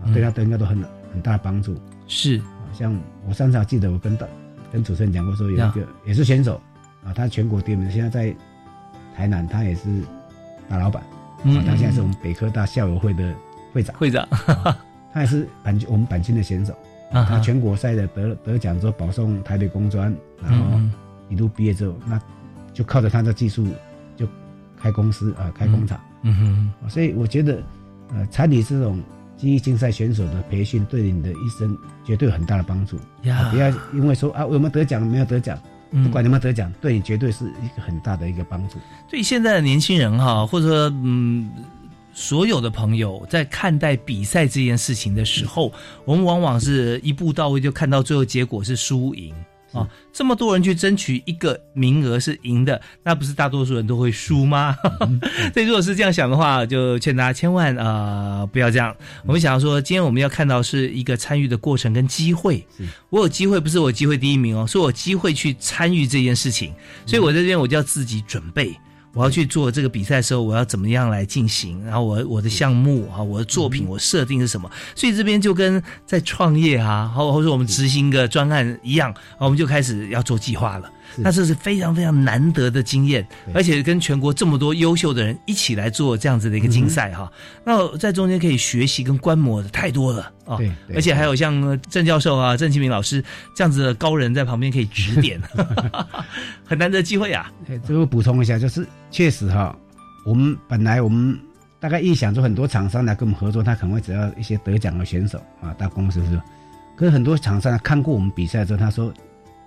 [0.05, 0.81] 啊，对他都应该都很
[1.13, 1.77] 很大的帮助。
[2.07, 2.41] 是，
[2.73, 4.25] 像我上次记得我跟大
[4.71, 6.61] 跟主持人讲过，说有一个也是选手，
[7.05, 8.35] 啊，他全国第一名，现在在
[9.17, 10.03] 台南，他也是
[10.69, 11.03] 大老板，
[11.45, 13.35] 嗯，他现在是我们北科大校友会的
[13.73, 14.27] 会长，会长，
[15.13, 16.73] 他也是板我们板青的选手，
[17.13, 20.79] 啊他全国赛的得得奖之后保送台北工专，然后
[21.29, 22.21] 一路毕业之后，那
[22.73, 23.67] 就靠着他的技术
[24.17, 24.27] 就
[24.81, 27.63] 开公司啊，开工厂，嗯哼，所以我觉得。
[28.11, 28.99] 呃，参与这种
[29.37, 32.97] 技艺竞赛选手的培训，对你的一生绝对有很大的帮助。
[33.25, 35.59] 呀，不要因为说啊，有没有得奖，没有得奖，
[35.91, 38.77] 不管有没有得奖，对你绝对是一个很大的一个帮助。
[39.09, 41.51] 对现在的年轻人哈，或者说嗯，
[42.13, 45.73] 所有的朋友在看待比赛这件事情的时候，
[46.05, 49.35] 我们往往是一步到位，就看到最后结果是输赢。
[49.73, 54.77] 啊，这么多人去争取一个名额是赢的，那不是大多数人都会输吗？
[55.53, 58.95] 所以如果是这样想的话，就劝大家千万啊不要这样。
[59.25, 62.65] 我们想要说，今天我们要看到是一个参与的过程跟机会。
[63.11, 66.73] 我有机会，不是我机会第一名哦，是我机会去参与这件事情。
[67.07, 68.75] 所以我在这边我就要自己准备。
[69.19, 71.85] 我要去做这个比赛的时候，我要怎么样来进行？
[71.85, 74.71] 然后我我的项目啊，我的作品，我设定是什么？
[74.95, 80.89] 所以这边就跟在创业啊，或或者我们执行个专案一样，我们就开始要做计划了。
[81.17, 87.31] 那这是非常非常难得的经验，而且跟全国这么多优秀的人一起来做这样子的一个竞赛哈。
[87.65, 90.59] 那在中间可以学习跟观摩的太多了啊，
[90.95, 93.23] 而且还有像郑教授啊、郑启明老师
[93.55, 95.41] 这样子的高人在旁边可以指点，
[96.65, 97.53] 很难得机会啊。
[97.85, 99.77] 最后补充一下，就是确实哈，
[100.25, 101.39] 我们本来我们
[101.81, 106.41] 大概预想说很多厂商来跟我们合作，他可能会只要一些得奖的选手啊，大公司是。
[106.97, 109.13] 可是很多厂商看过我们比赛之后，他说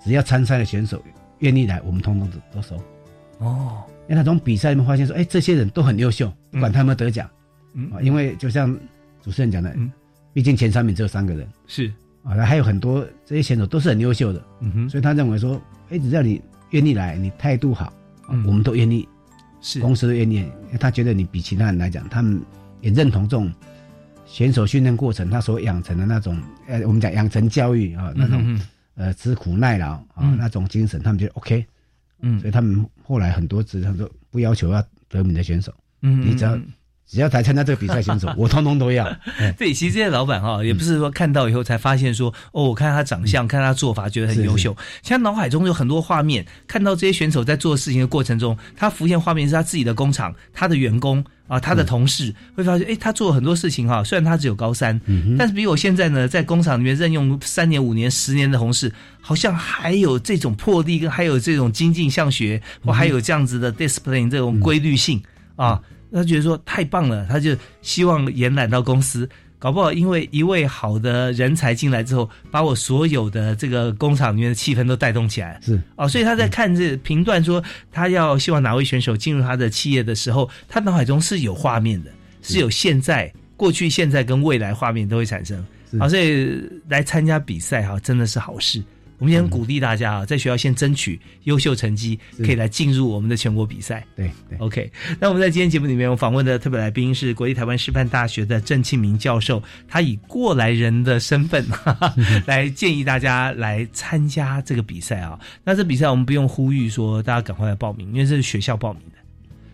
[0.04, 1.02] 只要参赛的选手。
[1.42, 2.76] 愿意来，我们通通都都收。
[3.38, 7.30] 哦，因为他从比赛里面发现说，哎，这些人都很优秀，不管他有没有得奖，
[7.74, 8.76] 嗯，因为就像
[9.22, 9.92] 主持人讲的，嗯，
[10.34, 11.92] 毕竟前三名只有三个人，是。
[12.24, 17.92] 啊，那还有很多这些选手都是很优秀的，嗯哼，所以他认为说，哎，只要你愿意来，你态度好，
[18.30, 18.46] 嗯。
[18.46, 19.08] 我们都愿意，
[19.60, 19.80] 是。
[19.80, 20.46] 公司都愿意，
[20.80, 22.40] 他觉得你比其他人来讲，他们
[22.82, 23.52] 也认同这种
[24.28, 28.60] 选手训练过程，他所养成的那种，呃，我们讲养成教育啊，那种。
[28.96, 31.66] 呃，吃苦耐劳啊，那种精神，他们就 OK，
[32.20, 36.60] 嗯，所以他们后来很多职场都不要求要得名的选手，嗯，你只要
[37.12, 39.06] 只要来参加这个比赛选手， 我通通都要。
[39.58, 44.76] 对， 其实这些老板哈，也不是说看到以后才发现说，哦，我看他长相，看他做法，觉得很优秀。
[45.04, 51.22] 现在脑海中有很多画面，看到这些选手在做事情的过程中，他浮现画面是他自己的工厂，他的员工。
[51.48, 54.02] 啊，他的同事会发现，哎，他做了很多事情哈。
[54.02, 54.98] 虽然他只有高三，
[55.38, 65.22] 但是比我现在呢，在工厂里面任用三年、五年、十年的同事，好像还有这种魄力，跟还有这种精进向学，或还有这样子的 discipline 这种规律性
[65.58, 65.78] 啊。
[66.12, 69.28] 他觉得说太棒了，他就希望延揽到公司。
[69.58, 75.60] 搞不好，因为一位好的人才进来之后，把我所有的这个工厂里面的气氛都带动起来。
[75.62, 82.10] 是哦，所以他在看这评断说他要希望哪位选手进入他的企业的时候，他脑海中是有画面的，
[82.42, 85.64] 是有现在、过去、现在跟未来画面都会产生。
[86.00, 86.60] 好，所以
[86.90, 88.82] 来参加比赛哈，真的是好事。
[89.22, 94.04] 我们先鼓励大家啊，在学校先争取优秀成绩，可以来进入我们的全国比赛。
[94.16, 94.92] 对，OK。
[95.20, 101.64] 那我们在今天节目里面，我访问的特别来宾是国立台湾师范大学的郑庆明教授，他以过来人的身份
[102.48, 105.40] 来建议大家来参加这个比赛啊。
[105.64, 109.20] 那这比赛我们不用呼吁说大家赶快来报名，因为这是学校报名的。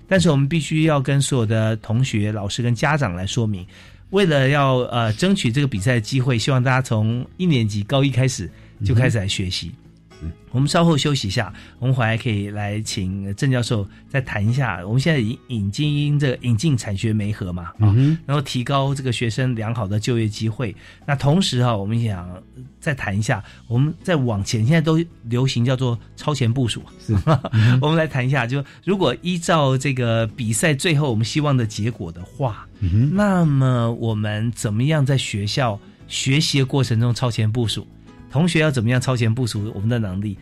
[0.10, 3.66] 但是我们必须要跟所有的同学、老师跟家长来说明，
[4.10, 8.52] 为了要呃争取这个比赛的机会，希望大家从一年级高一开始。
[8.84, 9.72] 就开始来学习，
[10.52, 14.84] 我们稍后休息一下，我们回来可以来请郑教授再谈一下。
[14.86, 17.94] 我们现在引引进这个引进产学媒合嘛，啊，
[18.26, 20.76] 然后提高这个学生良好的就业机会。
[21.06, 22.28] 那同时哈，我们想
[22.80, 26.82] 再谈一下，我们再往前，现在都流行叫做超前部署。
[27.00, 27.14] 是，
[27.80, 32.68] 我们来谈一下，就如果依照这个比赛最后我们希望的结果的话，
[33.12, 37.86] 那么我们怎么样在学校学习的过程中超前部署？
[38.30, 40.38] 同学要怎么样超前部署我们的能力？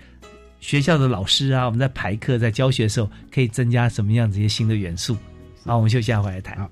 [0.60, 5.16] 学校的老师啊，我们在排课、在教学的时候，可以增加什么样子一些新的元素？
[5.64, 6.68] 好，我们休息下回来谈。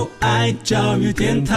[0.00, 1.52] 我爱教育电台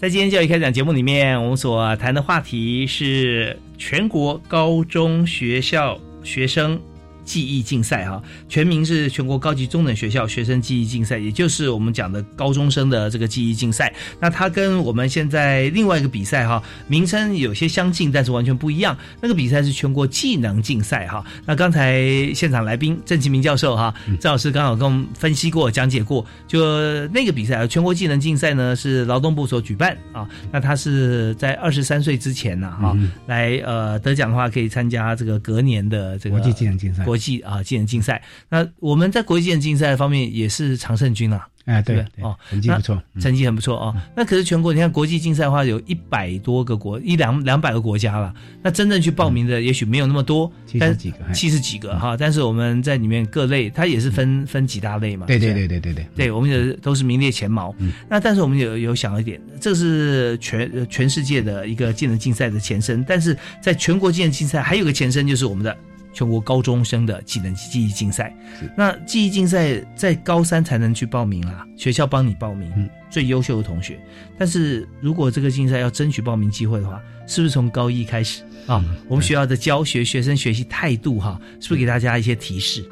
[0.00, 6.80] 在今天教育开讲节目里面，我们所谈的话题是全国高中学校学生。
[7.26, 13.92] 记忆竞赛哈，全名是全国高级中等学校学生记忆竞赛，也就是我们讲的高中生的这个记忆竞赛。
[14.20, 18.96] 那它跟我们现在另外一个比赛哈，名称有些相近，但是完全不一样。
[19.20, 21.24] 那个比赛是全国技能竞赛哈。
[21.44, 22.00] 那刚才
[22.32, 30.26] 现场来宾郑其明教授哈，郑老师刚好跟我们分析过、讲解过，就那个比赛全国技能竞赛呢是劳动部所举办啊。
[30.52, 32.96] 那他是在二十三岁之前呢哈，
[33.26, 37.04] 来呃得奖的话可以参加这个隔年的这个国际技能竞赛。
[37.04, 41.46] 国际啊，技能竞赛，那我们在国际技能竞赛方面也是常胜军啊。
[41.66, 43.96] 哎，对哦，成绩不错，成绩很不错哦。
[44.14, 48.32] 那可是全国，你看国际竞赛的话，有一百多个国，一两两百个国家了。
[48.62, 52.16] 那真正去报名的也许没有那么多，七十几个，七十几个哈。
[52.16, 55.26] 但是我们在里面各类，它也是分分几大类嘛。
[55.26, 57.74] 对对对对对对，对我们也都是名列前茅。
[58.08, 65.76] 那但是我们有有想一点，这是全全世界的一个技能竞赛的前身，但是在全国技能竞赛还有个前身，就是我们的。
[66.16, 68.34] 全国高中生的技能记忆竞赛，
[68.74, 74.00] 那记忆竞赛在高三才能去报名啊，学校帮你报名，最优秀的同学。
[74.38, 78.82] 但是如果这个竞赛要争取报名机会的话，是不是从高一开始啊？
[79.08, 82.82] 我们学校的教学、学生学习态度哈，是不是给大家一些提示？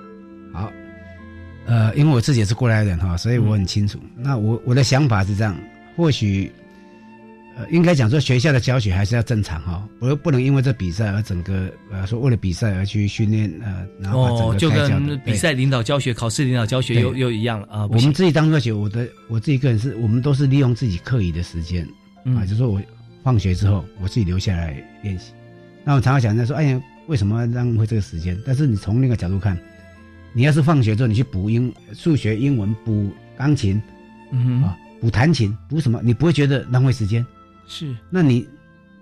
[0.52, 0.70] 好，
[1.64, 3.98] 呃，因为我自己也是过来人哈，所以我很清楚。
[4.14, 5.56] 那我我的想法是这样，
[5.96, 6.52] 或许。
[7.56, 17.86] 呃，应该讲说学校的教学还是要正常哈，不不能因为这比赛而整个呃说为了比赛而去训练呃，然后把整个就跟比赛领导教学、考试领导教学又又一样了啊。
[17.86, 21.86] 我们自己当科学，我的我自己个人是我们都是利用自己课余的时间
[22.36, 22.82] 啊，就是说我
[23.22, 25.32] 放学之后我自己留下来练习。
[25.84, 28.36] 那我常常想着说，哎呀，为什么浪费这个时间？
[28.44, 29.56] 但是你从那个角度看，
[30.32, 33.80] 你要是放学之后你去补英数学、英文、补钢琴，
[34.32, 37.24] 嗯啊，补弹琴、补什么，你不会觉得浪费时间。
[37.66, 38.46] 是，那你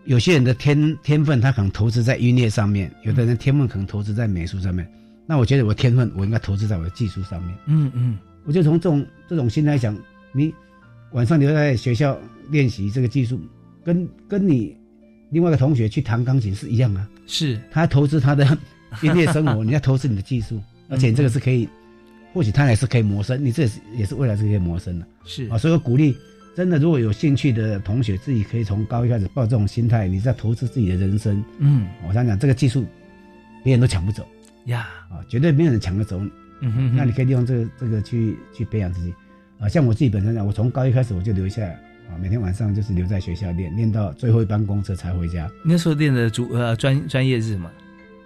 [0.05, 4.91] 有些人的天天分，他可能投资在音乐上面；有的人天分可能投资在美术上面。
[5.27, 7.57] 那我觉得我天分，我应该投资在我的技术上面。
[7.67, 9.97] 嗯嗯，我就从这种这种心态想，
[10.33, 10.53] 你
[11.13, 12.19] 晚上留在学校
[12.51, 13.41] 练习这个技术，
[13.85, 14.77] 跟跟你
[15.31, 17.09] 另外一个同学去弹钢琴是一样啊。
[17.27, 18.45] 是，他投资他的
[19.03, 20.61] 音乐生活，你要投资你的技术，
[20.91, 21.69] 而且这个是可以，
[22.33, 25.07] 或许他也是可以谋生，你这也是也是未来是可以谋生的。
[25.25, 26.17] 是啊，所以我鼓励。
[26.55, 31.43] 真的，如果有兴趣的同学，自己可以从高一开始抱这种心态，你在投资自己的人生。
[31.59, 32.85] 嗯，我想讲这个技术，
[33.65, 34.29] 别人都抢不走
[34.67, 36.21] 呀，啊，绝对没有人抢得走。
[36.61, 39.15] 嗯哼，那你可以利用这个这个去去培养自己。
[39.59, 41.71] 啊，像我自己本身讲，我从高一开始我就留下来，
[42.11, 45.51] 啊，每天晚上就是留在学校练，练到最后一班公车才回家。
[45.65, 47.71] 那时候练的主呃专专业是什么，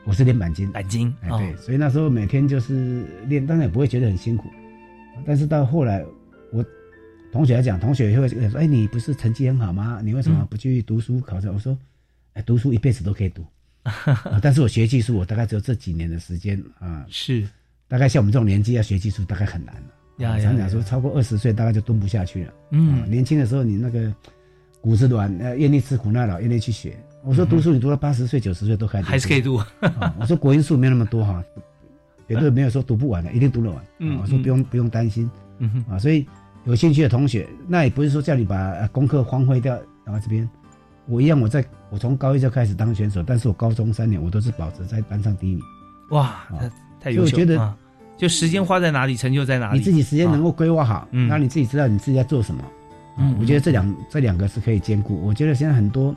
[0.04, 0.68] 我是练板筋。
[0.72, 4.50] 板筋，哎对，所以那时候每天就是练，当然也不会觉得很辛苦。
[5.24, 6.04] 但是到后来
[6.50, 6.64] 我。
[7.36, 10.00] 同学来讲，同学也会说：“哎，你不是成绩很好吗？
[10.02, 11.76] 你为什么不去读书考试？”我说
[12.32, 13.44] ：“哎，读书一辈子都可以读，
[14.40, 17.04] 但是我学技术，我大概只有这几年的时间啊。
[17.10, 17.46] 是，
[17.88, 19.82] 大概像我们这种年纪要学技术，大概很难了。
[20.24, 22.52] 呀常讲说，超过二十岁大概就蹲不下去了。
[22.70, 24.10] 嗯，年轻的时候你那个
[24.80, 26.96] 骨子软，呃，愿意吃苦耐劳，愿意去学。
[27.22, 29.60] 我说读书，你读到八十岁、九十岁都可以，还是可以读。
[30.18, 31.44] 我说国音数没那么多哈，
[32.26, 33.84] 绝对没有说读不完的，一定读得完。
[33.98, 35.30] 嗯，我说不用不用担心。
[35.58, 36.26] 嗯哼，啊，所以。
[36.66, 40.48] 有兴趣的同学，那也不是说叫你把功课荒废掉，然后这边，
[41.06, 45.64] 我一样，我在我从高一就开始当选手，但是我高中三年我都是保持在班上第一名。
[46.10, 46.44] 哇，
[47.00, 47.36] 太优秀！
[47.36, 47.74] 我觉得，
[48.16, 49.78] 就时间花在哪里，成就在哪里。
[49.78, 52.62] 你自己时间能够规划好，那你自己知道你自己在做什么。
[53.18, 55.20] 嗯，我觉得这两这两个是可以兼顾。
[55.24, 56.14] 我觉得现在很多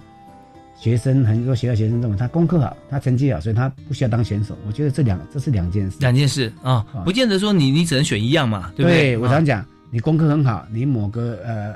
[0.76, 4.58] 学生，很多学校学生认为他功课好，他成绩好，所以他不需要当选手。
[4.68, 5.98] 我觉得这两这是两件事。
[6.00, 9.18] 两件事啊，不见得说你你只能选一样嘛，对不对？
[9.18, 11.76] 我常讲，你功课很好，你某个呃。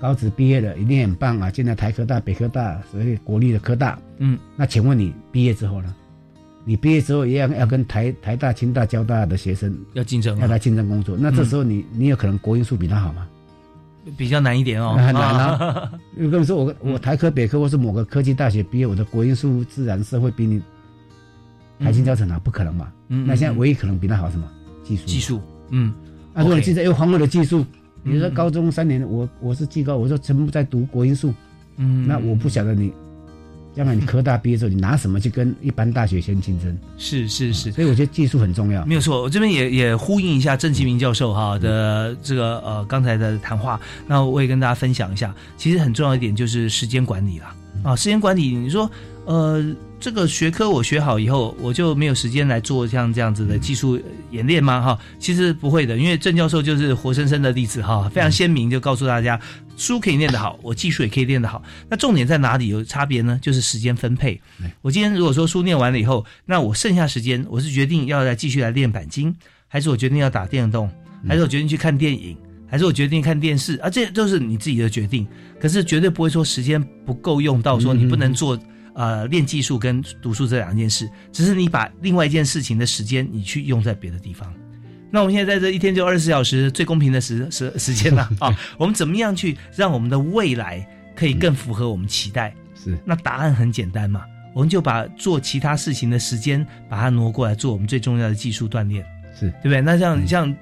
[0.00, 1.50] 高职毕业的，一定很棒啊！
[1.50, 3.98] 进了台科大、北科大，所以国立的科大。
[4.16, 5.94] 嗯，那请问你毕业之后呢？
[6.64, 11.18] 你毕业之后一样要跟台台大、清大、交大的学生要竞争，要来竞争工作。
[11.20, 13.28] 那这时候你你有可能国英数比他好吗？
[14.16, 15.92] 比较难一点哦， 很难啊！
[16.16, 20.62] 有跟你说，我我台科、北科或是某个科技大学毕业，我的国英数自然社会比你
[21.78, 22.90] 台清交成啊，不可能嘛？
[23.08, 24.50] 嗯，那现在唯一可能比他好什么？
[24.82, 25.04] 技术？
[25.06, 25.42] 技术？
[25.68, 25.92] 嗯，
[26.34, 27.64] 那如果现在又荒废的技术。
[28.02, 31.34] 比如说高中三年，我我是技高，我说全部在读国音数，
[31.76, 32.90] 嗯，那我不晓得你
[33.76, 36.74] 将来你科大毕业之后，你拿什么去跟一般大学先竞争？
[36.96, 38.86] 是是是，所以我觉得技术很重要。
[38.86, 48.90] 没有错，我这边也也呼应一下郑其明教授哈的这个呃刚才的谈话，那我也跟大家分享一下，其实很重要一点就是时间管理啦啊，时间管理，你说
[49.26, 49.62] 呃。
[50.00, 54.80] 这个学科我学好以后，我就没有时间来做像这样子的技术演练吗？
[54.80, 59.38] 哈，其实不会的，因为郑教授就是活生生的例子哈，非常鲜明，就告诉大家，
[59.76, 61.62] 书可以练得好，我技术也可以练得好。
[61.90, 63.38] 那重点在哪里有差别呢？
[63.42, 64.40] 就是时间分配。
[64.80, 69.36] 我今天如果说书念完了以后，那我剩下时间，我是决定要来继续来练钣金，
[69.68, 70.90] 还是我决定要打电动，
[71.28, 72.34] 还是我决定去看电影，
[72.66, 73.90] 还是我决定看电视啊？
[73.90, 75.26] 这都是你自己的决定。
[75.60, 78.58] 可是绝对不会说时间不够用到，说你不能做。
[79.00, 84.52] 呃，练技术跟读书这两件事，只是你把另外一件事情的时间，你去用在别的地方。
[85.10, 88.54] 那我们现在在这一天就二十四小时最公平的时时时间了 啊！
[88.76, 90.86] 我们怎么样去让我们的未来
[91.16, 92.54] 可以更符合我们期待？
[92.74, 94.22] 是那答案很简单嘛，
[94.54, 99.02] 我们就把做其他事情的时间把它挪过来做我们最重要的技术锻炼，
[99.34, 99.80] 是对不对？
[99.80, 100.54] 那像像。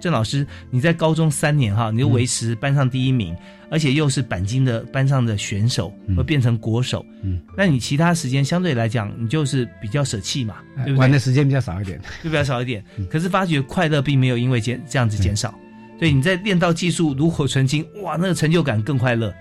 [0.00, 3.36] 郑老师，你在高中三年哈，你就维持班上第一名，
[3.70, 7.04] 而且又是钣金的班上的选手，会变成国手。
[7.22, 10.96] 嗯，那你其他时间相对来讲，你就是比较舍弃嘛，对不对？
[10.96, 12.84] 玩的时间比较少一点，就比较少一点。
[13.10, 15.54] 可是发觉快乐并没有因为减这样子减少，
[15.98, 19.34] 对，你在练到技术炉火纯青，哇，那个成就感更快乐，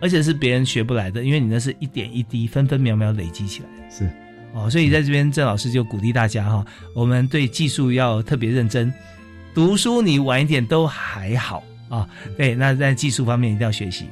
[0.00, 3.90] 而且是别人学不来的，因为你那是一点一滴、分分秒秒累积起来的。
[3.90, 4.10] 是
[4.54, 8.90] 哦，所以在这边郑老师就鼓励大家哈，我们对技术要特别认真。
[9.56, 14.04] 读书你晚一点都还好啊，对，那在技术方面一定要学习，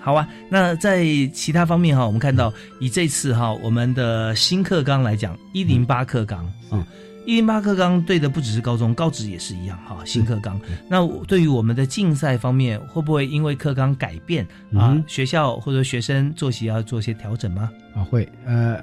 [0.00, 0.28] 好啊。
[0.48, 1.04] 那在
[1.34, 6.86] 其他方面哈，我们看到以这次哈我们的新课纲来讲，一零八课纲啊，
[7.26, 9.98] 一零八课纲对的不只是高中，高职也是一样哈。
[10.04, 17.68] 新课纲，那对于我们的竞赛方面，会不会因为课纲改变啊，学校或者学生作息要做些调整吗？
[17.96, 18.28] 啊，会。
[18.46, 18.80] 呃，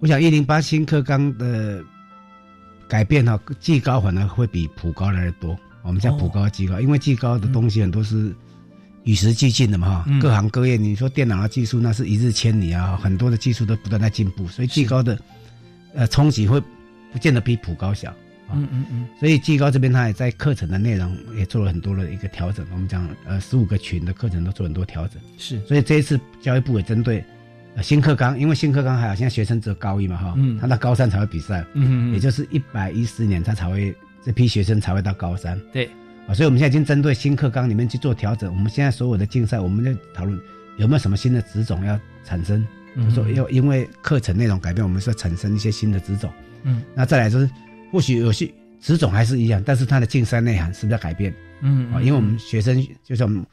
[0.00, 1.82] 我想一零八新课纲的。
[2.92, 5.58] 改变哈，技高反而会比普高来的多。
[5.82, 8.36] 我们叫普高技高，因为技高的东西很多是
[9.04, 10.20] 与时俱进的嘛哈。
[10.20, 15.18] 各行各业，你说电脑的技术那是一日千里啊，很多的技术都不断在进步，所以技高的
[15.94, 16.62] 呃冲击会
[17.10, 18.14] 不见得比普高小。
[18.52, 19.08] 嗯嗯嗯。
[19.18, 22.62] 所以技高这边他也在课程的内容也做了很多的一个调整。
[22.72, 25.16] 我们讲呃十五个群的课程都做很多调整。
[25.38, 25.58] 是。
[25.66, 27.24] 所以这一次教育部也针对。
[27.80, 35.88] 新课纲，因为新课纲还好，现在学生只有高一嘛，哈，嗯，他到高三才会比赛，嗯嗯，也就是一百一十年他才会这批学生才会到高三，对，
[36.26, 38.52] 啊，所以我们现在已经针对新课纲里面去做调整。
[38.52, 40.38] 我们现在所有的竞赛，我们在讨论
[40.76, 42.66] 有没有什么新的职种要产生，
[43.14, 46.30] 说要因为课程内容改变，我们是要产生一些新的职种，
[46.64, 47.48] 嗯，那再来就是
[47.90, 51.34] 或许有些职种还是一样，但是它的竞赛内涵是不是要改变？
[51.62, 53.44] 嗯，啊，因为我们学生就像。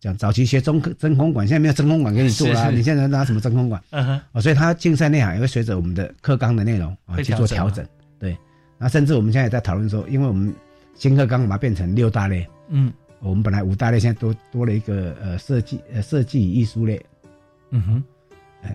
[0.00, 3.82] 讲早期学中真空管，现在没有真空管给你做了，你现在拿什么真空管？
[3.90, 7.84] 嗯哼，哦，所以它竞赛内涵也会随着我们的课纲的内容啊去做调整。
[8.16, 8.36] 对，
[8.78, 10.54] 那甚至我们现在也在讨论说，因为我们
[10.94, 17.04] 新课纲把它变成六大类，嗯，我们本来五大类，现在多多了一个呃设计呃设计与艺术类，
[17.70, 18.04] 嗯哼，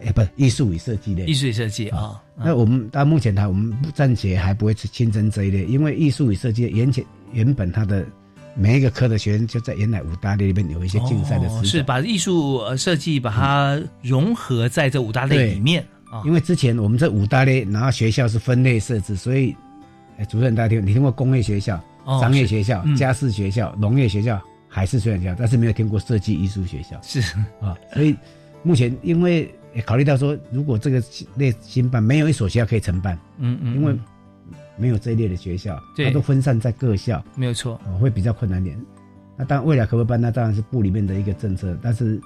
[0.05, 2.21] 哎不艺术与设计类，艺术与设计啊。
[2.35, 8.05] 那我们到目前它我们暂且还不会去新增这一类，因为艺术与设计原前原本它的。
[8.55, 16.21] 每一个科的学生就在原来五大类里面有一些竞赛的资是把艺术设计把它融合在这五大类里面啊。
[16.25, 19.55] 因为之前我们这五大类，然后学校是分类设置，所以，
[20.17, 21.83] 哎，主任大家听，你听过工业学校、
[22.21, 26.99] 商业学校、家事学校、农业学校、海事水产学校，但是没有听过设计艺术学校。
[27.01, 27.19] 是
[27.59, 28.15] 啊，所以
[28.61, 29.51] 目前因为
[29.85, 31.01] 考虑到说，如果这个
[31.35, 33.97] 类新办没有一所学校可以承办，嗯嗯，因为。
[34.77, 38.79] 没有这一类的学校，它都分散在各校，没有错，会比较困难点。
[39.35, 40.19] 那当然未来可不可以办？
[40.19, 41.77] 那当然是部里面的一个政策。
[41.81, 42.21] 但是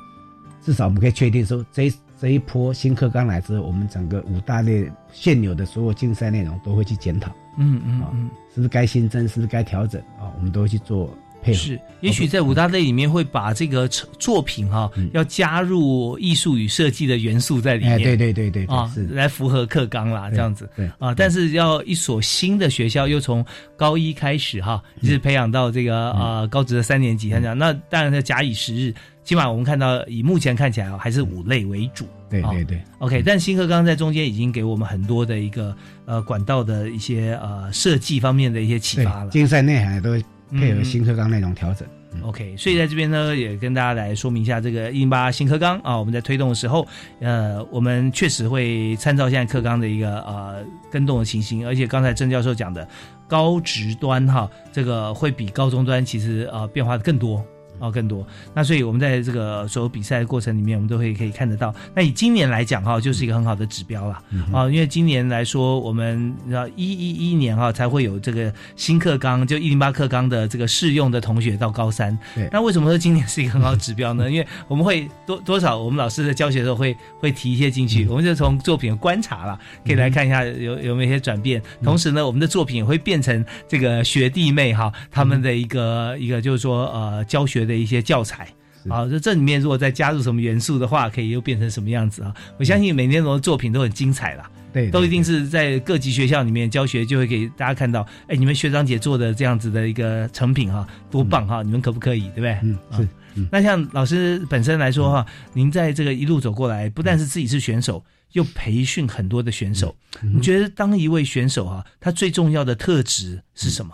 [0.61, 7.31] 至少我们可以确定说，这这一波新课纲来之后，我们整个五大类现有的所有竞赛内容都会去检讨。
[7.57, 10.31] 嗯嗯嗯，是不是该新增，是不是该调整啊？
[10.37, 11.15] 我们都会去做。
[11.53, 18.01] 是，也许在五大类里面会把这个作品哈，要加入艺术与设计的元素在里面。
[18.01, 20.69] 对对对对啊，是来符合课纲啦，这样子。
[20.75, 23.45] 对啊，但是要一所新的学校，又从
[23.75, 28.93] 高一开始哈，一直培养到这个呃高职的三年级，这样，那当然要假以时日，
[29.23, 32.07] 起码我们看到以目前看起来还是五类为主。
[32.29, 33.23] 对对对，OK。
[33.25, 35.73] 但新课纲在中间已经给我们很多的一个
[36.03, 39.31] 呃管道的一些呃设计方面的一些启发了。
[39.31, 40.09] 竞赛内涵都
[40.51, 41.87] 配合新课纲内容调整。
[42.23, 46.87] OK，所以在这边呢，也跟大家来说明一下这个一零八新课纲啊，我们在推动的时候，
[47.19, 52.87] 呃，我们确实会参照现在课纲的一个呃跟动的情形，而且刚才郑教授讲的
[53.27, 57.45] 高职端哈，这个会比高中端其实呃变化的更多。
[57.79, 58.25] 哦，更多。
[58.53, 61.73] 那所以，我们在这个所有比赛的过程里面，我们都会可以看得到。
[61.93, 64.21] 那以今年来讲，哈，就是一个很好的指标了。
[64.51, 72.17] 啊，因为今年来说，我们要一一一年哈才会有这个新课纲，就一零八课纲的这个适用的同学到高三。
[72.33, 72.49] 对。
[72.51, 74.29] 那为什么说今年是一个很好的指标呢？
[74.31, 81.61] 因为我们会多多少，我们老师在教学的时候会会提一些进去，我们就从作品观察了，可以来看一下有有没有一些转变。
[81.83, 87.66] 同时呢，我们的作品也会变成这个学弟妹哈他们的一个一个就是说呃教学。
[87.67, 88.51] 的一些教材
[88.89, 92.33] 啊，这这里面如果再加入什么元素的话，可以又变成什么样子啊？
[92.57, 101.61] 我相信每年的作品都很精彩啦，对，都一定是在各级学校里面教学，就会给大家看到，哎，你们学长姐做的这样子的一个成品哈，多棒哈！
[101.61, 102.59] 你们可不可以，对不对？
[102.63, 103.07] 嗯，是。
[103.51, 108.01] 那像老师本身来说哈，您在这个一路走过来，不但是自己是选手，
[108.31, 109.93] 又培训很多的选手，
[110.33, 113.93] 你觉得当一位选手哈，他最重要的特质是什么？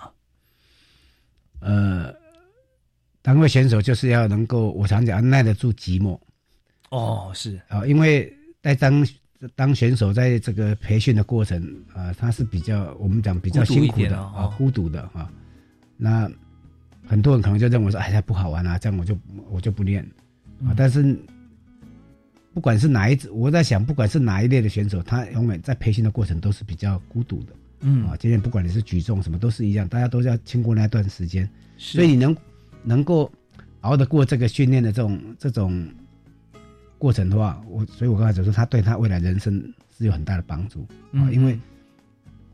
[1.61, 2.22] 呃。
[3.23, 6.19] 当位选手就是要能够，我常讲耐得住寂寞。
[6.89, 9.07] 哦，是啊，因为在当
[9.55, 15.31] 当选手在这个培训的过程啊，他是比较我们讲比较辛苦的啊，孤独的啊。
[15.95, 16.29] 那
[17.07, 19.17] 很多人可能就认为说，哎，不好玩啊，这样我就
[19.49, 20.03] 我就不练
[20.65, 20.75] 啊。
[20.75, 21.17] 但是
[22.53, 27.53] 不管是哪一支我在想，不管是哪一类的选手，他永远在培训的过程都是比较孤独的。
[27.79, 32.35] 嗯啊，今天不管你是举重什么都是一样，大家都要经过那段时间，所以你能。
[32.83, 33.31] 能够
[33.81, 35.87] 熬得过这个训练的这种这种
[36.97, 39.61] 过程的话，我所以我刚才就说，他对他未来人生
[39.97, 41.59] 是有很大的帮助啊，因为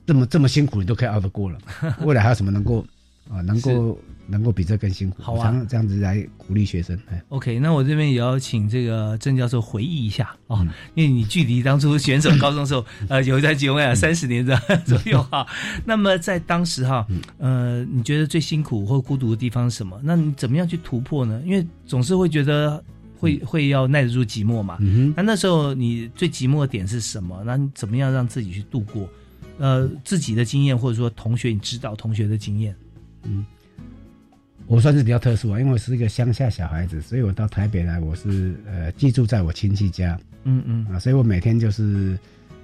[0.06, 1.60] 这么这么辛苦，你都可以熬得过了，
[2.06, 2.86] 未来还有什么能够
[3.30, 3.98] 啊能够？
[4.30, 6.98] 能够比这更辛苦，好啊，这样子来鼓励学生。
[7.30, 14.56] OK，那我这边也要请这个郑教授回忆一下哦，因为你距离当初选手高中时候，呃，有在几位啊，三十年的
[14.86, 15.46] 左右哈。
[15.84, 17.06] 那么在当时哈，
[17.40, 20.00] 呃，你觉得最辛苦或孤独的地方是什么？
[20.04, 21.42] 那你怎么样去突破呢？
[21.44, 22.84] 因为总是会觉得
[23.18, 24.78] 会会要耐得住寂寞嘛。
[25.16, 27.42] 那那时候你最寂寞的点是什么？
[27.46, 29.10] 那你怎么样让自己去度过？
[29.58, 32.76] 呃，自己的经验或者说同学，你知道同学的经验，
[33.24, 33.46] 嗯。
[34.70, 40.86] 我算是比较特殊啊，因为我是一个乡下小孩子，所以我到台北来，我是呃寄住在我亲戚家，嗯嗯。
[40.94, 42.16] 啊，所以我每天就是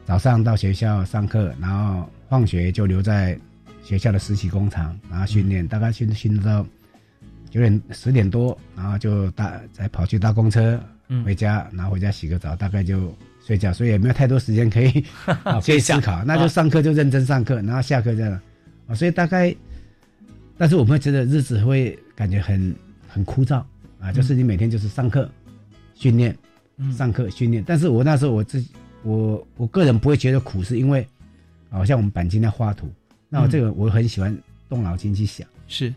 [0.05, 3.35] 早上到学校上课，然后放学就留在
[3.83, 6.63] 学校的实习工厂，然后训练，大概训训到
[7.49, 10.79] 九点十点多，然后就搭再跑去搭公车
[11.25, 13.11] 回家，然后回家洗个澡，大概就
[13.43, 15.03] 睡觉，所以也没有太多时间可以
[15.65, 18.39] 可以思考，那就上课就认真上课，然后下课这样
[18.85, 19.55] 啊，所以大概。
[20.57, 22.73] 但是我们觉得日子会感觉很
[23.07, 23.63] 很枯燥
[23.99, 25.29] 啊，就是你每天就是上课、
[25.93, 26.35] 训练、
[26.95, 27.63] 上课、训练。
[27.65, 28.69] 但是我那时候我自己，
[29.03, 31.05] 我我个人不会觉得苦，是因为，
[31.69, 32.89] 好像我们钣金在画图，
[33.27, 34.37] 那我这个我很喜欢
[34.69, 35.93] 动脑筋去想，是，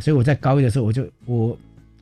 [0.00, 1.58] 所以我在高一的时候，我就我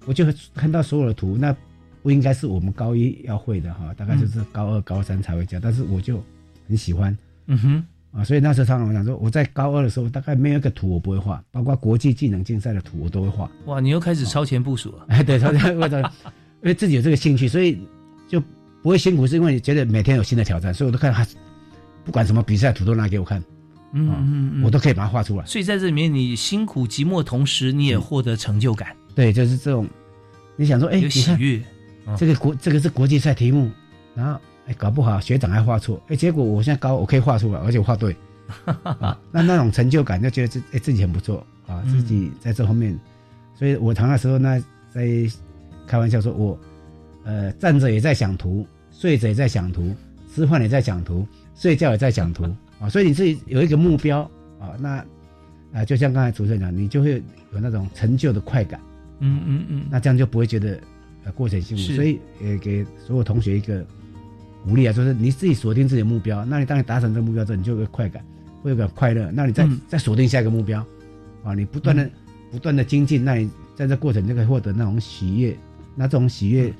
[0.06, 0.24] 我就
[0.54, 1.54] 看到所有的图，那
[2.02, 6.20] 不应该是我们高一要会的哈，大概就是高二、高三才会教，但是我就
[6.66, 7.84] 很喜欢，嗯哼。
[8.12, 13.50] 啊，所以那时候常常讲说，我在高二的时候，大概没有一个图我不会画，包括国际技能竞赛的图我都会画。
[13.64, 15.06] 哇，你又开始超前部署了。
[15.08, 17.80] 哎，对，超前，部署因为自己有这个兴趣，所以
[18.28, 18.38] 就
[18.82, 21.26] 不会辛苦，是因为你觉得每天有新的挑战，所以我都看他，
[22.04, 23.42] 不管什么比赛图都拿给我看，
[23.92, 25.46] 嗯嗯嗯，我都可以把它画出来。
[25.46, 28.94] 所以在这里面，你辛苦寂寞，同时你也获得成就感。
[29.14, 29.88] 对，就是这种，
[30.56, 31.62] 你想说，哎，有喜悦，
[32.18, 33.70] 这个国这个是国际赛题目，
[34.14, 34.38] 然后。
[34.66, 38.16] 哎，搞不好学长还画错，哎，结果我现在高，我可以画出来，而且画对，
[38.82, 42.98] 啊，那那种成就感就觉得自哎自己很不错啊，自己在这方面，
[43.54, 45.06] 所以我谈的时候呢在
[45.86, 46.58] 开玩笑说，我
[47.24, 49.94] 呃站着也在想图，睡着也在想图，
[50.32, 52.44] 吃饭也在想图，睡觉也在想图
[52.80, 54.20] 啊，所以你自己有一个目标
[54.60, 55.04] 啊，那
[55.72, 58.80] 啊就像刚才主持人讲，你就会有那种成就的快感，
[59.18, 60.78] 嗯嗯嗯，那这样就不会觉得
[61.24, 63.84] 呃过程辛苦，所以也给所有同学一个
[64.64, 68.24] 鼓励啊，就是你自己锁定自己的目标，那你当你达成这个目标之后，你就有个快感，
[68.62, 70.84] 会有个快乐，那你再再锁定下一个目标，
[71.42, 72.08] 啊，你不断的
[72.50, 75.56] 不断的精进，那你在这过程就可以获得那种喜悦，
[75.94, 76.72] 那这种喜悦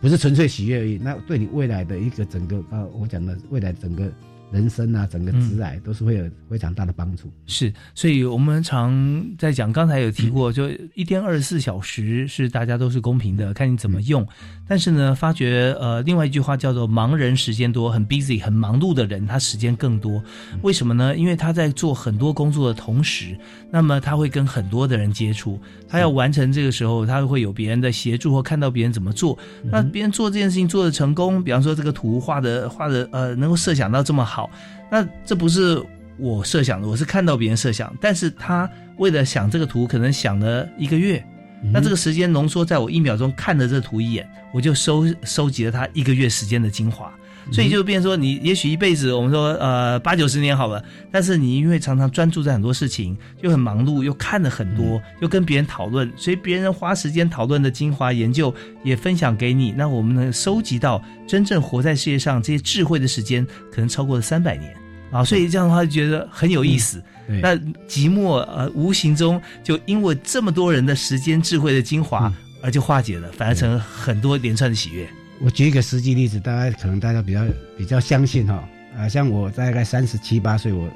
[0.00, 4.10] 不是纯粹喜悦而已，那对你未来的一个整个啊，我讲的未来整个。
[4.50, 7.30] 人生啊，整个直癌都是会有非常大的帮助。
[7.46, 14.26] 是，所以我们常在讲，刚才有提过，就一天二十四小时是大家都是公平的，看你怎么用。
[14.68, 20.22] 但是呢，发觉呃，另外一句话叫做“忙人时间多”，很 busy、很忙碌的人，他时间更多。
[20.62, 21.16] 为什么呢？
[21.16, 23.36] 因为他在做很多工作的同时，
[23.70, 29.36] 那么他会跟很多的人接触，他要完成这个时候，他会有别人的协助或看到别人怎么做。
[29.64, 34.39] 那别人做这件事情做的成功，比方说这个图画的画的呃，能够设想到这么好。
[34.40, 34.50] 好，
[34.90, 35.82] 那这不是
[36.16, 41.22] 我设想的，我是看到别人设想，但是他为了想这个图，可能想了一个月，
[41.70, 47.12] 那这个时间浓缩在我一秒钟看了这图一眼，我就收收集了他一个月时间的精华，
[47.52, 61.02] 所以就变说，你也许一辈子，我们说呃八九十年好了，但是你因为常常专注在很多事情，又很忙碌，又看了很多，又跟别人讨论，所以别人花时间讨论的精华研究也分享给你，那我们能收集到。
[61.26, 64.74] 真正活在世界上这些智慧的时间，可能超过了三百年
[65.12, 65.22] 啊！
[65.22, 67.00] 所以这样的话，就觉得很有意思。
[67.40, 67.54] 那
[67.86, 75.08] 寂寞呃，无形中就因为这么多人的时间智慧的精华，而就化解了，反而成很多连串的喜悦。
[75.40, 77.44] 我举一个实际例子，大家可能大家比较
[77.76, 78.68] 比较相信哈。
[78.96, 80.88] 啊，像我大概三十七八岁，我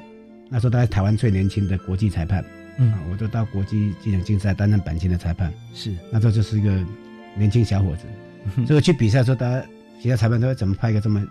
[0.49, 2.43] 那时候大概台湾最年轻的国际裁判，
[2.77, 5.93] 嗯，我就到国际技能竞赛担任板金的裁判，是。
[6.11, 6.85] 那时候就是一个
[7.35, 9.65] 年轻小伙子，所以去比赛的时候，大家。
[10.01, 11.25] 其他裁判都会怎么派一个这么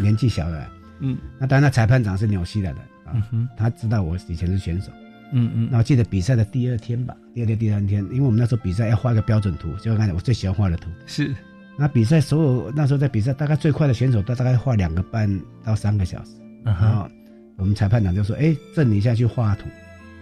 [0.00, 0.66] 年纪小的？
[0.98, 3.14] 嗯，那当然，那裁判长是纽西兰的啊，
[3.56, 4.90] 他知道我以前是选手。
[5.32, 10.90] 嗯嗯，那我记得比赛的第二天吧，第二天、第三天，因为我们那时候比赛要画一个标准图，就刚才我最喜欢画的图。
[11.06, 11.34] 是，
[11.78, 16.32] 那比赛所有那时候在比赛，大概最快的选手都大概画两个半到三个小时。
[16.64, 17.08] 然后
[17.56, 19.66] 我们裁判长就说：“哎，郑，你下去画图，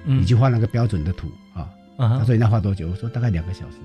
[0.05, 3.77] 你去画那个标准的图啊。”他说：“你要画多久？”我说：“大概两个小时。”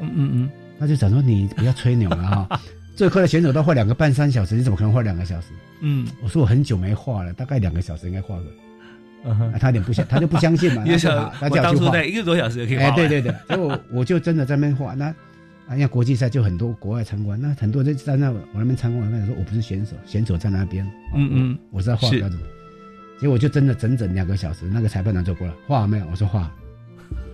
[0.00, 2.60] 嗯嗯嗯，他就想说：“你不要吹牛了哈。
[2.94, 5.48] ”最快的选手都画两个半三小时，你怎么可能画两个小时？
[5.82, 8.44] 嗯，我说我很久没画了，大概两个小时应该画个。
[9.24, 10.84] 嗯哼，他有点不相，他就不相信嘛。
[10.86, 12.84] 他说他叫去画，一个多小时就可以画。
[12.84, 14.94] 哎，对对对，结果我就真的在那边画。
[14.94, 15.12] 那
[15.68, 20.84] 啊，因为国际赛就很多国外参观，那很多人在那我那边参观，我跟他说我不是选手，选手在那边。
[21.14, 22.40] 嗯嗯，我是在画标准。
[23.20, 26.06] 结果就真的整整两个小时，那个裁判长就过来画没有？
[26.10, 26.50] 我说画。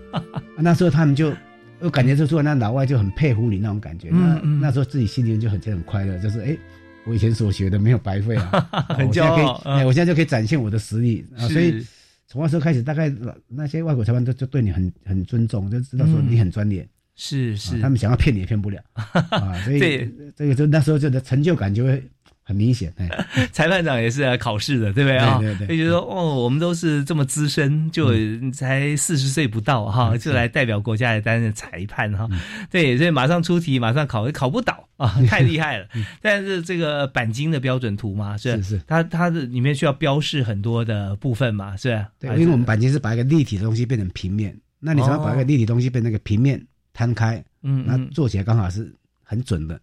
[0.58, 1.32] 那时候他们就。
[1.80, 6.56] 我感觉就说那老外就很佩服你那种感觉，那那时候自己心情就很很快乐，就是哎，
[7.04, 8.66] 我以前所学的没有白费啊，
[8.96, 9.60] 很骄傲。
[9.64, 11.84] 哎，我现在就可以展现我的实力啊，所以
[12.26, 13.12] 从那时候开始，大概
[13.48, 16.88] 那些外国裁判都就对你很很尊重，就知道说你很专业。
[17.16, 18.80] 是是，他们想要骗你也骗不了。
[18.94, 22.02] 啊，所以这个就那时候就的成就感就会。
[22.46, 23.08] 很明显，哎。
[23.52, 25.16] 裁判长也是来考试的，对不对？
[25.16, 25.38] 啊？
[25.40, 25.66] 对对。
[25.66, 28.12] 对，就说哦，我们都是这么资深，就
[28.52, 32.28] 才四十岁不到哈，就来代表国家来担任裁判哈。
[32.70, 35.86] 对，所以马上出题，马上考，考不倒啊，太厉害了。
[36.20, 42.08] 但是这个钣金的标准图嘛，是是，它它的里面需要标示很多的部分嘛，是吧？
[42.20, 46.62] 对，因为我们钣金是把一个立体的东西变成平面，那你怎么把一个立体东西变成一个平面
[46.94, 47.44] 摊开？
[47.62, 49.78] 嗯，那做起来刚好是很准的。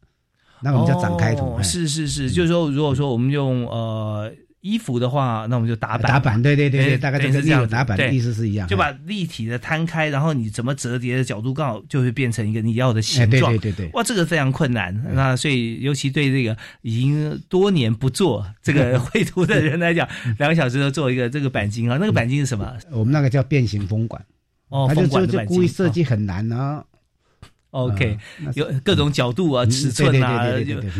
[0.64, 20.08] 那我们叫展开图，是是是，就是说，如果说我们用呃衣服的话，那我们就打板，打板，对对对对，大概就是这样，打板的意思是一样，就把立体的摊开，然后你怎么折叠的角度刚好就会变成一个你要的形状，对对对对，哇，这个非常困难，那所以尤其对这个已经多年不做这个 绘图的人来讲，
[20.38, 22.72] 两个小时都做一个这个钣金啊，那个钣金是什么？
[22.92, 24.24] 我们那个叫变形风管，
[24.70, 26.86] 哦，他就就就故意设计很难啊。
[27.72, 28.18] OK，
[28.56, 30.46] 有各种角度啊、尺寸啊，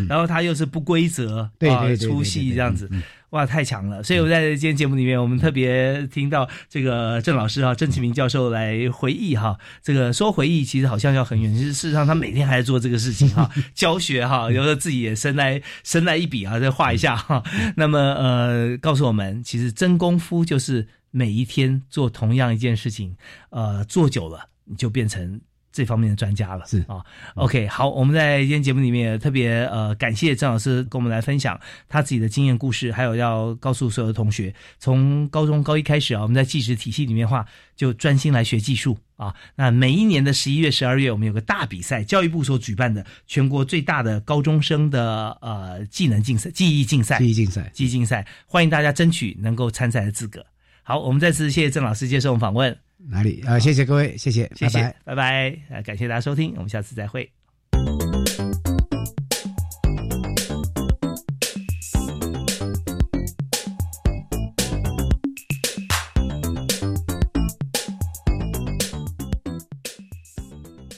[0.08, 2.90] 然后它又是不规则啊、粗细这样子，
[3.32, 4.02] 哇，太强了！
[4.02, 17.44] 所以我在今天节目里面，我们特别听到这个郑老师啊，郑启明教授来回忆哈，这个说回忆其实好像要很远，其实事实上他每天还在做这个事情哈， 教学哈，有时候自己也生来生来一笔啊，再画一下哈。
[17.76, 23.16] 那么呃，告诉我们，其实真功夫就是每一天做同样一件事情，
[23.50, 25.42] 呃，做久了你就变成。
[25.72, 27.04] 这方面的专家了，是啊
[27.36, 37.46] ，OK，好，我们在今天节目里面也特别呃感谢郑老师跟我们来分享他自己的经验故事，还有要告诉所有的同学，从高中高一开始啊，我们在计时体系里面话
[37.76, 39.34] 就专心来学技术啊。
[39.56, 50.46] 那每一年的十一月、十二月，我们有个大比赛，教育部所举办的全国最大的高中生的呃技能竞赛、记忆竞赛、记忆竞赛、记忆竞赛，欢迎大家争取能够参赛的资格。
[50.84, 52.78] 好，我们再次谢谢郑老师接受我们访问。
[53.10, 53.58] 哪里啊？
[53.60, 55.50] 谢谢各位，谢谢，谢谢，拜拜。
[55.70, 57.30] 啊，感谢大家收听，我们下次再会。